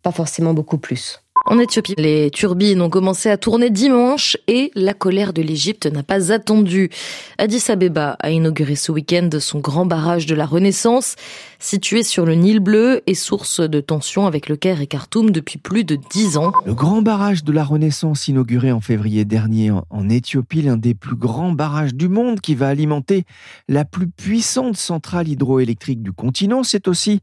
pas 0.03 0.12
forcément 0.12 0.53
beaucoup 0.53 0.77
plus. 0.77 1.24
En 1.45 1.57
Éthiopie, 1.57 1.95
les 1.98 2.29
turbines 2.29 2.81
ont 2.81 2.89
commencé 2.89 3.29
à 3.29 3.36
tourner 3.36 3.71
dimanche 3.71 4.38
et 4.48 4.71
la 4.75 4.93
colère 4.93 5.33
de 5.33 5.41
l'Égypte 5.41 5.88
n'a 5.88 6.03
pas 6.03 6.31
attendu. 6.31 6.91
Addis 7.39 7.63
Abeba 7.69 8.15
a 8.19 8.29
inauguré 8.29 8.75
ce 8.75 8.91
week-end 8.91 9.27
son 9.39 9.60
grand 9.60 9.88
barrage 9.88 10.27
de 10.27 10.36
la 10.36 10.45
Renaissance, 10.45 11.15
situé 11.57 12.03
sur 12.03 12.27
le 12.27 12.36
Nil 12.36 12.60
bleu 12.60 13.01
et 13.07 13.15
source 13.15 13.60
de 13.60 13.81
tensions 13.81 14.27
avec 14.27 14.50
le 14.50 14.55
Caire 14.55 14.81
et 14.81 14.88
Khartoum 14.88 15.31
depuis 15.31 15.57
plus 15.57 15.83
de 15.83 15.98
dix 16.12 16.38
ans. 16.38 16.51
Le 16.65 16.75
grand 16.75 17.01
barrage 17.01 17.43
de 17.43 17.51
la 17.51 17.63
Renaissance 17.63 18.27
inauguré 18.27 18.71
en 18.71 18.79
février 18.79 19.25
dernier 19.25 19.71
en 19.89 20.10
Éthiopie, 20.10 20.62
l'un 20.62 20.77
des 20.77 20.93
plus 20.93 21.15
grands 21.15 21.53
barrages 21.53 21.95
du 21.95 22.07
monde 22.07 22.39
qui 22.39 22.53
va 22.53 22.67
alimenter 22.67 23.25
la 23.67 23.83
plus 23.83 24.07
puissante 24.07 24.77
centrale 24.77 25.27
hydroélectrique 25.27 26.03
du 26.03 26.12
continent, 26.12 26.63
c'est 26.63 26.88
aussi 26.88 27.21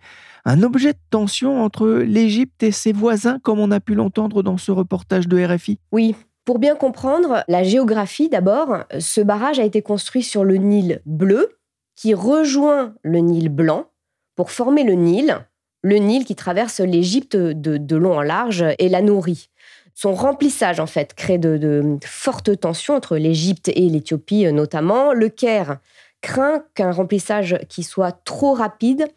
un 0.49 0.63
objet 0.63 0.95
de 0.95 0.99
tension 1.11 1.63
entre 1.63 1.89
l'Égypte 1.89 2.63
et 2.63 2.73
ses 2.73 2.93
voisins, 2.93 3.39
comme 3.43 3.59
on 3.59 3.71
a 3.71 3.81
pu 3.81 3.95
l'entendre 3.95 4.43
dans 4.43 4.57
ce 4.57 4.73
reportage 4.73 5.29
de 5.29 5.45
RFI 5.45 5.79
Oui. 5.93 6.17
Pour 6.47 6.59
bien 6.59 6.75
comprendre 6.75 7.45
la 7.49 7.63
géographie 7.63 8.31
d'abord, 8.31 8.79
ce 8.99 9.21
barrage 9.21 9.59
a 9.59 9.65
été 9.65 9.83
construit 9.83 10.23
sur 10.23 10.45
le 10.45 10.55
Nil 10.57 11.03
bleu 11.05 11.51
qui 11.95 12.15
rejoint 12.15 12.95
le 13.03 13.19
Nil 13.19 13.51
blanc 13.51 13.91
pour 14.35 14.51
former 14.51 14.85
le 14.85 14.95
Nil, 14.95 15.37
le 15.83 15.97
Nil 15.97 16.25
qui 16.25 16.35
traverse 16.35 16.81
l'Égypte 16.81 17.37
de, 17.37 17.97
long 17.97 18.17
en 18.17 18.23
large 18.23 18.65
et 18.79 18.89
la 18.89 19.03
nourrit. 19.03 19.51
Son 19.95 20.15
remplissage, 20.15 20.81
en 20.81 20.87
fait, 20.87 21.13
crée 21.13 21.37
de, 21.37 21.99
fortes 22.07 22.59
tensions 22.59 22.95
entre 22.95 23.19
l'Égypte 23.19 23.69
et 23.69 23.87
l'Éthiopie 23.91 24.51
notamment. 24.51 25.13
Le 25.13 25.29
Caire 25.29 25.81
craint 26.23 26.65
qu'un 26.75 26.93
remplissage 26.93 27.59
qui 27.69 27.83
soit 27.83 28.13
trop 28.25 28.55
rapide 28.55 29.09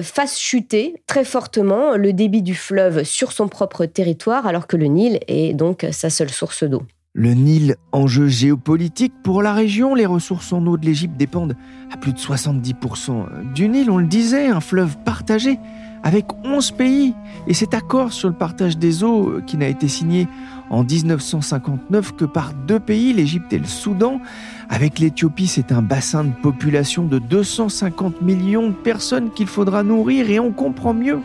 fasse 0.00 0.38
chuter 0.38 0.94
très 1.06 1.24
fortement 1.24 1.96
le 1.96 2.12
débit 2.12 2.42
du 2.42 2.54
fleuve 2.54 3.04
sur 3.04 3.32
son 3.32 3.48
propre 3.48 3.84
territoire, 3.84 4.46
alors 4.46 4.66
que 4.66 4.76
le 4.76 4.86
Nil 4.86 5.20
est 5.28 5.54
donc 5.54 5.86
sa 5.92 6.10
seule 6.10 6.30
source 6.30 6.64
d'eau. 6.64 6.82
Le 7.14 7.34
Nil, 7.34 7.76
enjeu 7.92 8.26
géopolitique 8.26 9.12
pour 9.22 9.42
la 9.42 9.52
région, 9.52 9.94
les 9.94 10.06
ressources 10.06 10.50
en 10.50 10.66
eau 10.66 10.78
de 10.78 10.86
l'Égypte 10.86 11.18
dépendent 11.18 11.56
à 11.92 11.98
plus 11.98 12.14
de 12.14 12.18
70% 12.18 13.52
du 13.52 13.68
Nil, 13.68 13.90
on 13.90 13.98
le 13.98 14.06
disait, 14.06 14.46
un 14.46 14.60
fleuve 14.60 14.96
partagé 15.04 15.58
avec 16.02 16.26
11 16.44 16.72
pays. 16.72 17.14
Et 17.46 17.54
cet 17.54 17.74
accord 17.74 18.12
sur 18.12 18.28
le 18.28 18.34
partage 18.34 18.78
des 18.78 19.04
eaux, 19.04 19.40
qui 19.46 19.56
n'a 19.56 19.68
été 19.68 19.88
signé 19.88 20.28
en 20.70 20.84
1959 20.84 22.16
que 22.16 22.24
par 22.24 22.52
deux 22.66 22.80
pays, 22.80 23.12
l'Égypte 23.12 23.52
et 23.52 23.58
le 23.58 23.66
Soudan. 23.66 24.20
Avec 24.68 24.98
l'Éthiopie, 24.98 25.46
c'est 25.46 25.70
un 25.70 25.82
bassin 25.82 26.24
de 26.24 26.32
population 26.32 27.04
de 27.04 27.18
250 27.18 28.22
millions 28.22 28.68
de 28.68 28.74
personnes 28.74 29.30
qu'il 29.30 29.46
faudra 29.46 29.82
nourrir 29.82 30.30
et 30.30 30.40
on 30.40 30.50
comprend 30.50 30.94
mieux 30.94 31.20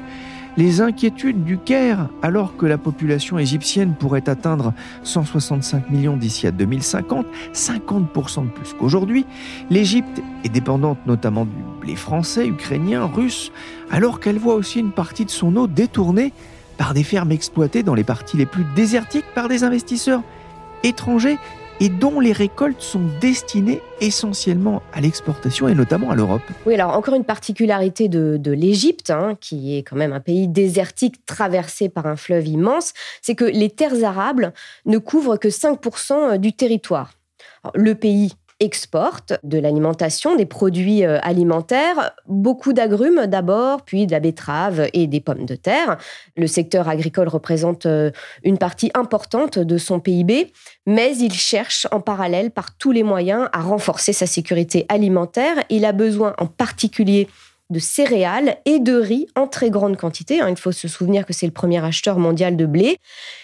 les 0.57 0.81
inquiétudes 0.81 1.43
du 1.43 1.59
Caire, 1.59 2.09
alors 2.23 2.57
que 2.57 2.65
la 2.65 2.79
population 2.79 3.37
égyptienne 3.37 3.93
pourrait 3.97 4.27
atteindre 4.27 4.73
165 5.03 5.89
millions 5.91 6.17
d'ici 6.17 6.47
à 6.47 6.51
2050, 6.51 7.27
50% 7.53 8.45
de 8.45 8.49
plus 8.49 8.73
qu'aujourd'hui, 8.73 9.25
l'Égypte 9.69 10.21
est 10.43 10.49
dépendante 10.49 10.97
notamment 11.05 11.45
du 11.45 11.63
blé 11.79 11.95
français, 11.95 12.47
ukrainien, 12.47 13.05
russe, 13.05 13.51
alors 13.91 14.19
qu'elle 14.19 14.39
voit 14.39 14.55
aussi 14.55 14.79
une 14.79 14.91
partie 14.91 15.25
de 15.25 15.29
son 15.29 15.55
eau 15.55 15.67
détournée 15.67 16.33
par 16.77 16.93
des 16.93 17.03
fermes 17.03 17.31
exploitées 17.31 17.83
dans 17.83 17.95
les 17.95 18.03
parties 18.03 18.37
les 18.37 18.45
plus 18.45 18.65
désertiques 18.75 19.25
par 19.35 19.47
des 19.47 19.63
investisseurs 19.63 20.23
étrangers 20.83 21.37
et 21.79 21.89
dont 21.89 22.19
les 22.19 22.31
récoltes 22.31 22.81
sont 22.81 23.01
destinées 23.21 23.81
essentiellement 24.01 24.81
à 24.93 25.01
l'exportation 25.01 25.67
et 25.67 25.75
notamment 25.75 26.11
à 26.11 26.15
l'Europe. 26.15 26.41
Oui, 26.65 26.73
alors 26.73 26.93
encore 26.93 27.15
une 27.15 27.23
particularité 27.23 28.09
de, 28.09 28.51
l'Égypte, 28.51 29.09
hein, 29.09 29.35
qui 29.39 29.77
est 29.77 29.83
quand 29.83 29.95
même 29.95 30.13
un 30.13 30.19
pays 30.19 30.47
désertique 30.47 31.25
traversé 31.25 31.89
par 31.89 32.07
un 32.07 32.15
fleuve 32.15 32.47
immense, 32.47 32.93
c'est 33.21 33.35
que 33.35 33.45
les 33.45 33.69
terres 33.69 34.03
arables 34.03 34.53
ne 34.85 34.97
couvrent 34.97 35.37
que 35.37 35.49
5% 35.49 36.37
du 36.37 36.53
territoire. 36.53 37.13
le 37.75 37.93
pays 37.95 38.33
exporte 38.59 39.33
de 39.43 39.59
l'alimentation, 39.59 40.35
des 40.35 40.45
produits 40.45 41.05
euh, 41.05 41.19
alimentaires, 41.21 42.11
beaucoup 42.27 42.73
d'agrumes 42.73 43.27
d'abord, 43.27 43.83
puis 43.83 44.07
de 44.07 44.11
la 44.11 44.19
betterave 44.19 44.89
et 44.93 45.07
des 45.07 45.19
pommes 45.19 45.45
de 45.45 45.55
terre. 45.55 45.97
Le 46.35 46.47
secteur 46.47 46.89
agricole 46.89 47.27
représente 47.27 47.85
euh, 47.85 48.11
une 48.43 48.57
partie 48.57 48.89
importante 48.95 49.59
de 49.59 49.77
son 49.77 49.99
PIB, 49.99 50.51
mais 50.85 51.15
il 51.17 51.33
cherche 51.33 51.87
en 51.91 52.01
parallèle 52.01 52.51
par 52.51 52.75
tous 52.77 52.91
les 52.91 53.03
moyens 53.03 53.47
à 53.53 53.61
renforcer 53.61 54.13
sa 54.13 54.25
sécurité 54.25 54.85
alimentaire. 54.89 55.63
Il 55.69 55.85
a 55.85 55.91
besoin 55.91 56.33
en 56.39 56.47
particulier 56.47 57.27
de 57.69 57.79
céréales 57.79 58.57
et 58.65 58.79
de 58.79 58.93
riz 58.93 59.27
en 59.35 59.47
très 59.47 59.69
grande 59.69 59.97
quantité. 59.97 60.39
Hein. 60.39 60.49
Il 60.49 60.57
faut 60.57 60.71
se 60.71 60.87
souvenir 60.87 61.25
que 61.25 61.33
c'est 61.33 61.45
le 61.45 61.51
premier 61.51 61.83
acheteur 61.83 62.19
mondial 62.19 62.55
de 62.55 62.65
blé. 62.65 62.97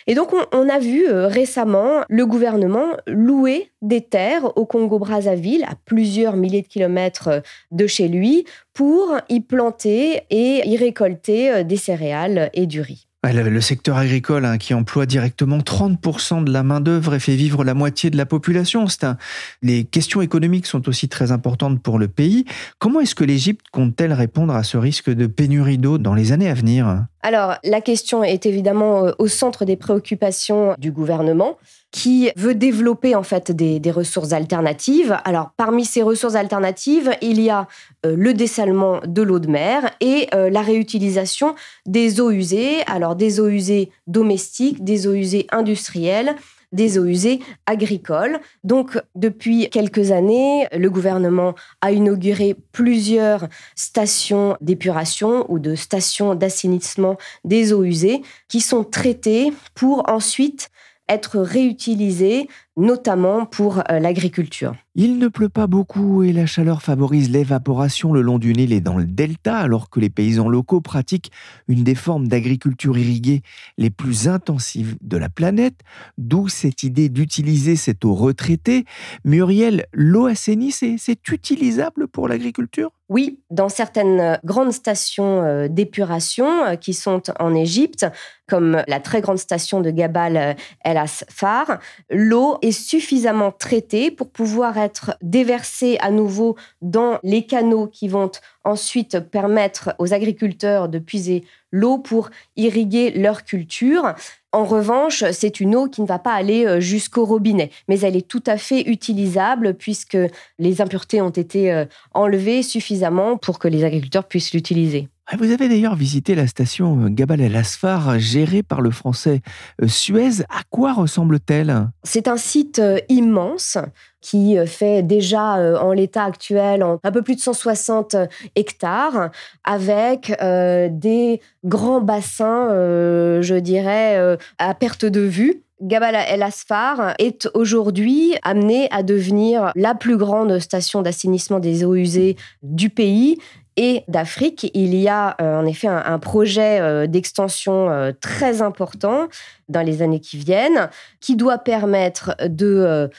Et 0.08 0.16
donc, 0.16 0.34
on, 0.52 0.70
a 0.70 0.80
vu 0.80 1.08
euh, 1.08 1.28
récemment 1.28 2.04
le 2.10 2.26
gouvernement 2.26 2.88
louer 3.08 3.72
des 3.82 4.02
terres 4.02 4.58
au 4.58 4.66
Congo-Brazzaville, 4.66 5.64
à 5.66 5.76
plusieurs 5.86 6.36
milliers 6.36 6.62
de 6.62 6.68
kilomètres 6.68 7.28
euh, 7.28 7.40
de 7.72 7.88
chez 7.88 8.08
lui, 8.08 8.46
pour 8.74 9.16
y 9.30 9.42
planter 9.42 10.24
et 10.30 10.68
y 10.68 10.78
récolter 10.78 11.52
euh, 11.52 11.64
des 11.64 11.78
céréales 11.78 12.50
et 12.54 12.66
du 12.66 12.82
riz. 12.82 13.08
Le 13.26 13.62
secteur 13.62 13.98
agricole 13.98 14.44
hein, 14.44 14.58
qui 14.58 14.74
emploie 14.74 15.06
directement 15.06 15.60
30% 15.60 16.44
de 16.44 16.52
la 16.52 16.62
main-d'œuvre 16.62 17.14
et 17.14 17.20
fait 17.20 17.38
vivre 17.38 17.64
la 17.64 17.74
moitié 17.74 18.10
de 18.10 18.18
la 18.18 18.26
population. 18.26 18.86
Un... 19.02 19.18
Les 19.62 19.86
questions 19.86 20.22
économiques 20.22 20.66
sont 20.66 20.90
aussi 20.90 21.08
très 21.08 21.32
importantes 21.32 21.82
pour 21.82 22.00
le 22.00 22.10
pays. 22.10 22.44
Comment 22.80 23.00
est-ce 23.00 23.16
que 23.16 23.24
l'Égypte 23.24 23.66
compte-t-elle 23.72 24.12
répondre 24.12 24.54
à 24.54 24.64
ce 24.64 24.76
risque 24.76 25.10
de 25.10 25.26
pénurie 25.28 25.78
d'eau 25.78 25.98
dans 25.98 26.14
les 26.14 26.34
années 26.34 26.50
à 26.50 26.54
venir? 26.54 27.06
Alors, 27.26 27.56
la 27.64 27.80
question 27.80 28.22
est 28.22 28.46
évidemment 28.46 29.06
euh, 29.06 29.12
au 29.18 29.30
centre 29.30 29.64
des 29.64 29.78
préoccupations 29.78 30.76
du 30.78 30.92
gouvernement 30.92 31.58
qui 31.90 32.30
veut 32.36 32.54
développer 32.54 33.16
en 33.16 33.24
fait 33.24 33.52
des, 33.52 33.80
ressources 33.92 34.34
alternatives. 34.34 35.18
Alors 35.24 35.52
parmi 35.56 35.86
ces 35.86 36.02
ressources 36.02 36.36
alternatives, 36.36 37.12
il 37.22 37.40
y 37.40 37.50
a 37.50 37.68
euh, 38.06 38.16
le 38.18 38.34
dessalement 38.34 39.00
de 39.06 39.22
l'eau 39.22 39.40
de 39.40 39.48
mer 39.48 39.90
et 40.02 40.28
euh, 40.34 40.50
la 40.50 40.62
réutilisation 40.62 41.56
des 41.86 42.20
eaux 42.20 42.32
usées. 42.32 42.82
Alors 42.88 43.16
des 43.16 43.40
eaux 43.40 43.48
usées 43.48 43.90
domestiques, 44.08 44.84
des 44.84 45.08
eaux 45.08 45.14
usées 45.14 45.48
industrielles 45.52 46.36
des 46.74 46.98
eaux 47.00 47.06
usées 47.06 47.40
agricoles. 47.66 48.40
Donc, 48.66 49.00
depuis 49.16 49.70
quelques 49.70 50.12
années, 50.12 50.68
le 50.74 50.90
gouvernement 50.90 51.56
a 51.80 51.92
inauguré 51.92 52.56
plusieurs 52.74 53.48
stations 53.76 54.58
d'épuration 54.60 55.46
ou 55.50 55.60
de 55.60 55.76
stations 55.76 56.36
d'assainissement 56.36 57.18
des 57.46 57.72
eaux 57.72 57.84
usées 57.84 58.22
qui 58.50 58.60
sont 58.60 58.84
traitées 58.84 59.54
pour 59.76 60.10
ensuite 60.10 60.70
être 61.10 61.40
réutilisés, 61.40 62.48
notamment 62.78 63.46
pour 63.46 63.80
euh, 63.80 64.00
l'agriculture. 64.00 64.76
Il 64.96 65.18
ne 65.18 65.28
pleut 65.28 65.50
pas 65.50 65.66
beaucoup 65.66 66.22
et 66.22 66.32
la 66.34 66.46
chaleur 66.46 66.84
favorise 66.84 67.32
l'évaporation 67.32 68.14
le 68.14 68.22
long 68.22 68.38
du 68.38 68.54
Nil 68.54 68.72
et 68.74 68.82
dans 68.82 68.96
le 68.96 69.06
delta, 69.06 69.58
alors 69.58 69.90
que 69.90 70.00
les 70.00 70.12
paysans 70.12 70.48
locaux 70.48 70.82
pratiquent 70.82 71.32
une 71.68 71.84
des 71.84 71.96
formes 71.96 72.28
d'agriculture 72.28 72.96
irriguée 72.96 73.42
les 73.80 73.90
plus 73.90 74.28
intensives 74.28 74.96
de 75.02 75.18
la 75.18 75.30
planète, 75.30 75.80
d'où 76.20 76.48
cette 76.48 76.84
idée 76.84 77.10
d'utiliser 77.10 77.76
cette 77.76 78.06
eau 78.06 78.14
retraitée. 78.14 78.86
Muriel, 79.26 79.88
l'eau 79.94 80.28
assainie, 80.28 80.72
c'est 80.72 81.30
utilisable 81.32 82.08
pour 82.08 82.28
l'agriculture? 82.28 82.92
Oui, 83.10 83.40
dans 83.50 83.70
certaines 83.70 84.20
euh, 84.20 84.36
grandes 84.46 84.72
stations 84.72 85.44
euh, 85.44 85.68
d'épuration 85.68 86.78
qui 86.78 86.94
sont 86.94 87.24
en 87.40 87.54
Égypte, 87.54 88.06
comme 88.48 88.84
la 88.88 89.00
très 89.00 89.22
grande 89.22 89.38
station 89.38 89.82
de 89.82 89.92
Gabal 89.92 90.56
El 90.84 90.98
Asfar, 90.98 91.80
l'eau 92.10 92.58
suffisamment 92.72 93.52
traitée 93.52 94.12
pour 94.12 94.30
pouvoir 94.30 94.78
être 94.78 95.18
déversée 95.22 95.98
à 96.00 96.12
nouveau 96.12 96.56
dans 96.82 97.20
les 97.24 97.46
canaux 97.46 97.88
qui 97.88 98.08
vont 98.08 98.32
ensuite 98.64 99.20
permettre 99.20 99.96
aux 100.00 100.14
agriculteurs 100.14 100.90
de 100.90 101.00
puiser 101.00 101.44
l'eau 101.72 101.98
pour 101.98 102.30
irriguer 102.56 103.12
leur 103.12 103.44
culture. 103.44 104.14
En 104.52 104.66
revanche, 104.66 105.24
c'est 105.32 105.60
une 105.60 105.76
eau 105.76 105.88
qui 105.88 106.02
ne 106.02 106.08
va 106.08 106.20
pas 106.20 106.34
aller 106.34 106.66
euh, 106.66 106.80
jusqu'au 106.80 107.26
robinet, 107.26 107.72
mais 107.88 108.00
elle 108.02 108.16
est 108.16 108.28
tout 108.28 108.44
à 108.46 108.58
fait 108.58 108.82
utilisable 108.82 109.74
puisque 109.74 110.18
les 110.60 110.82
impuretés 110.82 111.22
ont 111.22 111.32
été 111.32 111.74
euh, 111.74 111.86
enlevées 112.14 112.62
suffisamment 112.62 113.38
pour 113.38 113.58
que 113.58 113.68
les 113.68 113.84
agriculteurs 113.84 114.26
puissent 114.26 114.54
l'utiliser. 114.54 115.10
Ah, 115.26 115.38
vous 115.38 115.52
avez 115.52 115.70
d'ailleurs 115.70 115.96
visité 115.96 116.36
la 116.36 116.46
station 116.46 117.06
euh, 117.06 117.10
Gabal 117.10 117.42
El 117.42 117.56
Asfar, 117.56 118.20
gérée 118.20 118.62
par 118.62 118.82
le 118.82 118.92
français 118.92 119.42
Suez. 119.88 120.44
À 120.50 120.62
quoi 120.70 120.94
ressemble-t-elle? 120.94 121.90
C'est 122.04 122.28
un 122.28 122.38
site 122.38 122.80
immense 123.10 123.80
qui 124.24 124.58
fait 124.66 125.04
déjà 125.04 125.80
en 125.80 125.92
l'état 125.92 126.24
actuel 126.24 126.84
un 127.04 127.12
peu 127.12 127.22
plus 127.22 127.36
de 127.36 127.42
160 127.42 128.16
hectares, 128.56 129.30
avec 129.64 130.34
des 130.40 131.42
grands 131.64 132.02
bassins, 132.02 132.70
je 132.70 133.56
dirais, 133.60 134.38
à 134.58 134.74
perte 134.74 135.06
de 135.06 135.20
vue. 135.20 135.64
Gabal 135.82 136.16
El 136.16 136.42
Asfar 136.42 137.14
est 137.20 137.50
aujourd'hui 137.54 138.36
amené 138.44 138.88
à 138.92 139.04
devenir 139.04 139.72
la 139.76 139.94
plus 139.94 140.16
grande 140.16 140.60
station 140.60 141.02
d'assainissement 141.02 141.60
des 141.60 141.84
eaux 141.84 141.96
usées 141.96 142.38
du 142.62 142.90
pays 142.90 143.38
et 143.76 144.04
d'Afrique. 144.08 144.72
Il 144.74 144.96
y 144.96 145.10
a 145.10 145.36
en 145.40 145.66
effet 145.66 145.90
un, 145.90 146.20
projet 146.20 147.08
d'extension 147.10 148.14
très 148.22 148.62
important 148.62 149.28
dans 149.68 149.82
les 149.82 150.02
années 150.02 150.22
qui 150.22 150.38
viennent 150.38 150.90
qui 151.20 151.36
doit 151.36 151.58
permettre 151.58 152.36
de 152.48 153.10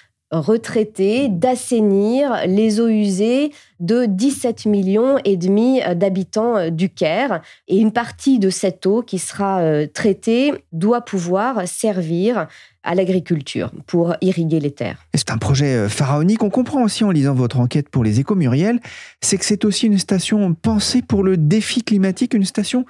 retraiter, 0.41 1.29
d'assainir 1.29 2.47
les 2.47 2.81
eaux 2.81 2.89
usées 2.89 3.53
de 3.81 4.07
17 4.07 4.67
millions 4.67 5.19
et 5.25 5.37
demi 5.37 5.81
d'habitants 5.95 6.71
du 6.71 6.89
Caire. 6.89 7.43
Et 7.69 7.79
une 7.79 7.93
partie 7.93 8.39
de 8.39 8.51
cette 8.51 8.87
eau 8.87 9.03
qui 9.03 9.19
sera 9.19 9.61
euh, 9.61 9.87
traitée 9.87 10.53
doit 10.73 11.03
pouvoir 11.03 11.67
servir 11.67 12.47
à 12.85 12.95
l'agriculture 12.95 13.71
pour 13.87 14.15
irriguer 14.21 14.61
les 14.61 14.71
terres. 14.71 14.99
C'est 15.15 15.31
un 15.31 15.39
projet 15.39 15.75
euh, 15.75 15.89
pharaonique. 15.89 16.43
On 16.43 16.51
comprend 16.51 16.83
aussi 16.83 17.03
en 17.03 17.11
lisant 17.11 17.35
votre 17.35 17.59
enquête 17.59 17.89
pour 17.89 18.05
les 18.05 18.21
échos 18.21 18.35
Muriel, 18.35 18.79
c'est 19.21 19.39
que 19.39 19.45
c'est 19.45 19.65
aussi 19.65 19.87
une 19.87 19.99
station 19.99 20.55
pensée 20.55 21.03
pour 21.03 21.23
le 21.23 21.37
défi 21.37 21.83
climatique, 21.83 22.35
une 22.35 22.45
station 22.45 22.85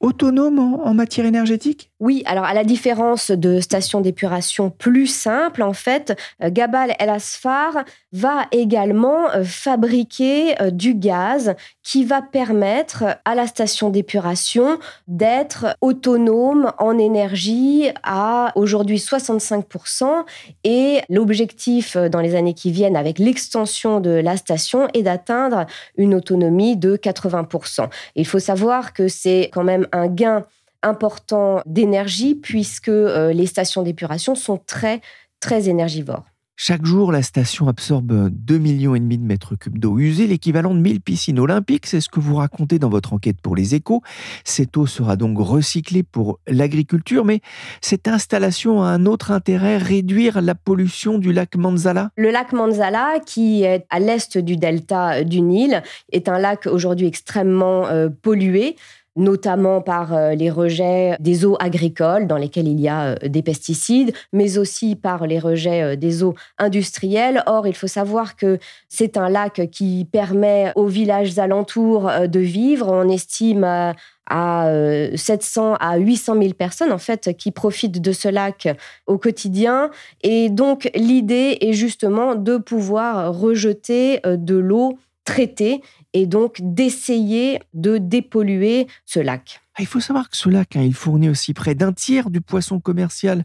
autonome 0.00 0.58
en, 0.58 0.94
matière 0.94 1.26
énergétique? 1.26 1.90
Oui, 2.00 2.22
alors 2.26 2.44
à 2.44 2.54
la 2.54 2.64
différence 2.64 3.30
de 3.30 3.60
stations 3.60 4.00
d'épuration 4.00 4.70
plus 4.70 5.06
simples, 5.06 5.62
en 5.62 5.72
fait, 5.72 6.16
euh, 6.42 6.50
Gabal 6.50 6.94
El 6.98 7.08
Asfar 7.08 7.84
va 8.12 8.46
également 8.52 9.30
euh, 9.30 9.44
fabriquer 9.44 10.60
euh, 10.60 10.70
du 10.70 10.94
gaz 10.94 11.54
qui 11.82 12.04
va 12.04 12.22
permettre 12.22 13.04
à 13.24 13.34
la 13.34 13.46
station 13.46 13.90
d'épuration 13.90 14.78
d'être 15.06 15.76
autonome 15.80 16.72
en 16.78 16.98
énergie 16.98 17.90
à 18.02 18.52
aujourd'hui 18.54 18.98
65% 18.98 20.24
et 20.64 21.00
l'objectif 21.08 21.96
dans 21.96 22.20
les 22.20 22.34
années 22.34 22.54
qui 22.54 22.70
viennent 22.70 22.96
avec 22.96 23.18
l'extension 23.18 24.00
de 24.00 24.10
la 24.10 24.36
station 24.36 24.88
est 24.94 25.02
d'atteindre 25.02 25.66
une 25.96 26.14
autonomie 26.14 26.76
de 26.76 26.96
80%. 26.96 27.88
il 28.14 28.26
faut 28.26 28.38
savoir 28.38 28.92
que 28.92 29.08
c'est 29.08 29.50
quand 29.52 29.64
même 29.64 29.86
un 29.92 30.06
gain 30.06 30.44
important 30.82 31.60
d'énergie 31.66 32.34
puisque 32.34 32.88
euh, 32.88 33.32
les 33.32 33.46
stations 33.46 33.82
d'épuration 33.82 34.34
sont 34.34 34.58
très, 34.58 35.00
très 35.40 35.68
énergivores. 35.68 36.24
Chaque 36.60 36.84
jour, 36.84 37.12
la 37.12 37.22
station 37.22 37.68
absorbe 37.68 38.30
2,5 38.30 38.58
millions 38.58 38.94
et 38.96 38.98
demi 38.98 39.16
de 39.16 39.22
mètres 39.22 39.54
cubes 39.54 39.78
d'eau 39.78 39.96
usée, 40.00 40.26
l'équivalent 40.26 40.74
de 40.74 40.80
1000 40.80 41.00
piscines 41.00 41.38
olympiques. 41.38 41.86
C'est 41.86 42.00
ce 42.00 42.08
que 42.08 42.18
vous 42.18 42.34
racontez 42.34 42.80
dans 42.80 42.88
votre 42.88 43.12
enquête 43.12 43.40
pour 43.40 43.54
les 43.54 43.76
échos. 43.76 44.02
Cette 44.42 44.76
eau 44.76 44.84
sera 44.84 45.14
donc 45.14 45.38
recyclée 45.38 46.02
pour 46.02 46.40
l'agriculture, 46.48 47.24
mais 47.24 47.42
cette 47.80 48.08
installation 48.08 48.82
a 48.82 48.88
un 48.88 49.06
autre 49.06 49.30
intérêt, 49.30 49.76
réduire 49.76 50.40
la 50.40 50.56
pollution 50.56 51.18
du 51.18 51.32
lac 51.32 51.54
Manzala? 51.54 52.10
Le 52.16 52.32
lac 52.32 52.52
Manzala, 52.52 53.20
qui 53.24 53.62
est 53.62 53.86
à 53.88 54.00
l'est 54.00 54.36
du 54.36 54.56
delta 54.56 55.22
du 55.22 55.42
Nil, 55.42 55.84
est 56.10 56.28
un 56.28 56.40
lac 56.40 56.66
aujourd'hui 56.66 57.06
extrêmement 57.06 57.86
euh, 57.86 58.08
pollué 58.08 58.74
notamment 59.16 59.80
par 59.80 60.14
euh, 60.14 60.34
les 60.34 60.50
rejets 60.50 61.16
des 61.18 61.44
eaux 61.44 61.56
agricoles 61.60 62.26
dans 62.26 62.36
lesquelles 62.36 62.68
il 62.68 62.80
y 62.80 62.88
a 62.88 63.10
euh, 63.10 63.28
des 63.28 63.42
pesticides, 63.42 64.12
mais 64.32 64.58
aussi 64.58 64.94
par 64.94 65.26
les 65.26 65.38
rejets 65.38 65.82
euh, 65.82 65.96
des 65.96 66.22
eaux 66.22 66.34
industrielles. 66.58 67.42
Or, 67.46 67.66
il 67.66 67.74
faut 67.74 67.88
savoir 67.88 68.36
que 68.36 68.58
c'est 68.88 69.16
un 69.16 69.28
lac 69.28 69.68
qui 69.70 70.06
permet 70.10 70.72
aux 70.76 70.86
villages 70.86 71.38
alentours 71.38 72.10
de 72.26 72.40
vivre. 72.40 72.88
On 72.88 73.08
estime 73.08 73.94
à 74.30 74.72
700 75.14 75.74
à 75.80 75.96
800 75.96 76.34
000 76.40 76.52
personnes 76.52 76.92
en 76.92 76.98
fait 76.98 77.36
qui 77.36 77.50
profitent 77.50 78.00
de 78.00 78.12
ce 78.12 78.28
lac 78.28 78.68
au 79.06 79.18
quotidien. 79.18 79.90
Et 80.22 80.50
donc 80.50 80.90
l'idée 80.94 81.58
est 81.60 81.72
justement 81.72 82.34
de 82.34 82.58
pouvoir 82.58 83.34
rejeter 83.34 84.20
de 84.24 84.56
l'eau 84.56 84.98
traitée 85.28 85.82
et 86.14 86.26
donc 86.26 86.56
d'essayer 86.60 87.60
de 87.74 87.98
dépolluer 87.98 88.86
ce 89.04 89.20
lac. 89.20 89.60
Ah, 89.78 89.82
il 89.82 89.86
faut 89.86 90.00
savoir 90.00 90.28
que 90.28 90.36
ce 90.36 90.48
lac, 90.48 90.74
hein, 90.74 90.82
il 90.82 90.92
fournit 90.94 91.28
aussi 91.28 91.54
près 91.54 91.76
d'un 91.76 91.92
tiers 91.92 92.30
du 92.30 92.40
poisson 92.40 92.80
commercial 92.80 93.44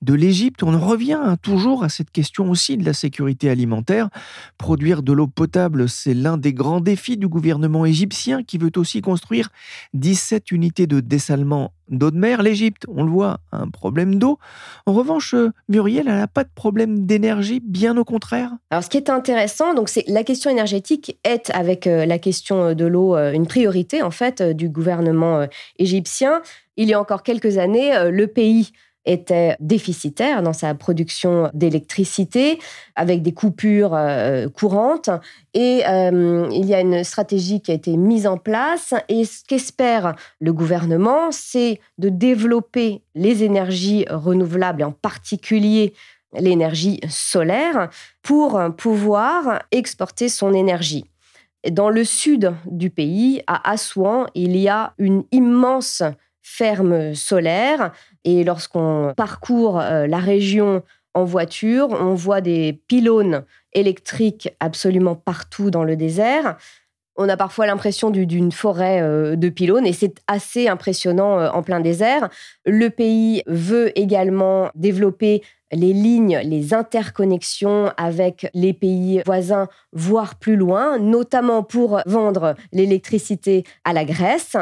de 0.00 0.14
l'Égypte. 0.14 0.62
On 0.62 0.72
en 0.72 0.78
revient 0.78 1.20
hein, 1.22 1.36
toujours 1.36 1.84
à 1.84 1.90
cette 1.90 2.10
question 2.10 2.48
aussi 2.48 2.78
de 2.78 2.86
la 2.86 2.94
sécurité 2.94 3.50
alimentaire. 3.50 4.08
Produire 4.56 5.02
de 5.02 5.12
l'eau 5.12 5.26
potable, 5.26 5.86
c'est 5.90 6.14
l'un 6.14 6.38
des 6.38 6.54
grands 6.54 6.80
défis 6.80 7.18
du 7.18 7.28
gouvernement 7.28 7.84
égyptien 7.84 8.42
qui 8.42 8.56
veut 8.56 8.72
aussi 8.76 9.02
construire 9.02 9.50
17 9.92 10.52
unités 10.52 10.86
de 10.86 11.00
dessalement 11.00 11.74
d'eau 11.88 12.10
de 12.10 12.16
mer. 12.16 12.42
L'Égypte, 12.42 12.84
on 12.88 13.04
le 13.04 13.10
voit, 13.10 13.38
un 13.52 13.68
problème 13.68 14.16
d'eau. 14.16 14.38
En 14.86 14.92
revanche, 14.92 15.34
euh, 15.34 15.52
Muriel, 15.68 16.08
elle 16.08 16.16
n'a 16.16 16.26
pas 16.26 16.44
de 16.44 16.50
problème 16.54 17.06
d'énergie, 17.06 17.60
bien 17.60 17.96
au 17.96 18.04
contraire. 18.04 18.50
Alors, 18.70 18.84
ce 18.84 18.90
qui 18.90 18.96
est 18.96 19.10
intéressant, 19.10 19.74
donc, 19.74 19.88
c'est 19.88 20.04
la 20.08 20.24
question 20.24 20.50
énergétique 20.50 21.18
est, 21.24 21.50
avec 21.50 21.86
euh, 21.86 22.06
la 22.06 22.18
question 22.18 22.74
de 22.74 22.84
l'eau, 22.84 23.16
une 23.16 23.46
priorité, 23.46 24.02
en 24.02 24.10
fait, 24.10 24.42
du 24.42 24.68
gouvernement 24.68 25.46
égyptien. 25.78 26.42
Il 26.76 26.88
y 26.88 26.94
a 26.94 27.00
encore 27.00 27.22
quelques 27.22 27.58
années, 27.58 27.92
le 28.10 28.26
pays 28.26 28.72
était 29.06 29.56
déficitaire 29.60 30.42
dans 30.42 30.52
sa 30.52 30.74
production 30.74 31.50
d'électricité, 31.52 32.58
avec 32.94 33.22
des 33.22 33.32
coupures 33.32 33.94
euh, 33.94 34.48
courantes. 34.48 35.10
Et 35.52 35.82
euh, 35.86 36.48
il 36.52 36.66
y 36.66 36.74
a 36.74 36.80
une 36.80 37.04
stratégie 37.04 37.60
qui 37.60 37.70
a 37.70 37.74
été 37.74 37.96
mise 37.96 38.26
en 38.26 38.38
place. 38.38 38.94
Et 39.08 39.24
ce 39.24 39.44
qu'espère 39.46 40.14
le 40.40 40.52
gouvernement, 40.52 41.30
c'est 41.30 41.80
de 41.98 42.08
développer 42.08 43.02
les 43.14 43.44
énergies 43.44 44.06
renouvelables, 44.08 44.82
en 44.82 44.92
particulier 44.92 45.94
l'énergie 46.36 47.00
solaire, 47.08 47.90
pour 48.22 48.60
pouvoir 48.76 49.62
exporter 49.70 50.28
son 50.28 50.52
énergie. 50.52 51.04
Dans 51.70 51.88
le 51.88 52.04
sud 52.04 52.52
du 52.66 52.90
pays, 52.90 53.42
à 53.46 53.70
Assouan, 53.70 54.26
il 54.34 54.56
y 54.56 54.68
a 54.68 54.94
une 54.98 55.24
immense 55.32 56.02
ferme 56.44 57.14
solaire. 57.14 57.92
Et 58.22 58.44
lorsqu'on 58.44 59.12
parcourt 59.16 59.80
euh, 59.80 60.06
la 60.06 60.18
région 60.18 60.82
en 61.14 61.24
voiture, 61.24 61.88
on 61.90 62.14
voit 62.14 62.40
des 62.40 62.80
pylônes 62.86 63.44
électriques 63.72 64.50
absolument 64.60 65.16
partout 65.16 65.70
dans 65.70 65.84
le 65.84 65.96
désert. 65.96 66.56
On 67.16 67.28
a 67.28 67.36
parfois 67.36 67.66
l'impression 67.66 68.10
d'une 68.10 68.52
forêt 68.52 69.00
euh, 69.00 69.36
de 69.36 69.48
pylônes 69.48 69.86
et 69.86 69.92
c'est 69.92 70.20
assez 70.26 70.68
impressionnant 70.68 71.38
euh, 71.38 71.48
en 71.50 71.62
plein 71.62 71.80
désert. 71.80 72.28
Le 72.66 72.90
pays 72.90 73.42
veut 73.46 73.96
également 73.98 74.70
développer 74.74 75.42
les 75.72 75.92
lignes, 75.92 76.40
les 76.44 76.74
interconnexions 76.74 77.90
avec 77.96 78.48
les 78.52 78.72
pays 78.72 79.22
voisins, 79.24 79.68
voire 79.92 80.34
plus 80.36 80.56
loin, 80.56 80.98
notamment 80.98 81.62
pour 81.62 82.00
vendre 82.06 82.54
l'électricité 82.72 83.64
à 83.84 83.92
la 83.92 84.04
Grèce. 84.04 84.56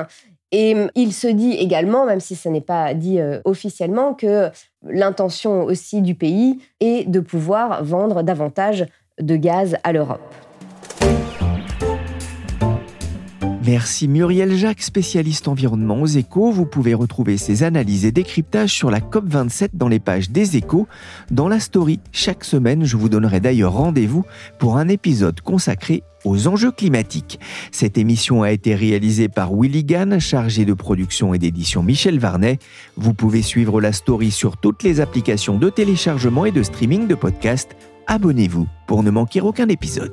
Et 0.52 0.74
hum, 0.74 0.90
il 0.94 1.12
se 1.12 1.26
dit 1.26 1.52
également, 1.52 2.06
même 2.06 2.20
si 2.20 2.36
ce 2.36 2.48
n'est 2.48 2.60
pas 2.60 2.94
dit 2.94 3.18
euh, 3.18 3.40
officiellement, 3.44 4.14
que 4.14 4.50
l'intention 4.84 5.62
aussi 5.64 6.02
du 6.02 6.14
pays 6.14 6.60
est 6.80 7.08
de 7.08 7.20
pouvoir 7.20 7.82
vendre 7.82 8.22
davantage 8.22 8.86
de 9.20 9.36
gaz 9.36 9.76
à 9.82 9.92
l'Europe. 9.92 10.20
Merci 13.64 14.08
Muriel 14.08 14.56
Jacques, 14.56 14.82
spécialiste 14.82 15.46
environnement 15.46 16.02
aux 16.02 16.06
échos. 16.06 16.50
Vous 16.50 16.66
pouvez 16.66 16.94
retrouver 16.94 17.36
ses 17.36 17.62
analyses 17.62 18.04
et 18.04 18.10
décryptages 18.10 18.72
sur 18.72 18.90
la 18.90 18.98
COP27 18.98 19.68
dans 19.74 19.86
les 19.86 20.00
pages 20.00 20.30
des 20.30 20.56
échos. 20.56 20.88
Dans 21.30 21.46
la 21.46 21.60
story, 21.60 22.00
chaque 22.10 22.42
semaine, 22.42 22.84
je 22.84 22.96
vous 22.96 23.08
donnerai 23.08 23.38
d'ailleurs 23.38 23.74
rendez-vous 23.74 24.24
pour 24.58 24.78
un 24.78 24.88
épisode 24.88 25.40
consacré 25.42 26.02
aux 26.24 26.48
enjeux 26.48 26.72
climatiques. 26.72 27.38
Cette 27.70 27.98
émission 27.98 28.42
a 28.42 28.50
été 28.50 28.74
réalisée 28.74 29.28
par 29.28 29.54
Willy 29.54 29.84
Gann, 29.84 30.18
chargé 30.18 30.64
de 30.64 30.74
production 30.74 31.32
et 31.32 31.38
d'édition 31.38 31.84
Michel 31.84 32.18
Varnet. 32.18 32.58
Vous 32.96 33.14
pouvez 33.14 33.42
suivre 33.42 33.80
la 33.80 33.92
story 33.92 34.32
sur 34.32 34.56
toutes 34.56 34.82
les 34.82 35.00
applications 35.00 35.56
de 35.56 35.70
téléchargement 35.70 36.46
et 36.46 36.52
de 36.52 36.64
streaming 36.64 37.06
de 37.06 37.14
podcasts. 37.14 37.76
Abonnez-vous 38.08 38.66
pour 38.88 39.04
ne 39.04 39.10
manquer 39.12 39.40
aucun 39.40 39.68
épisode. 39.68 40.12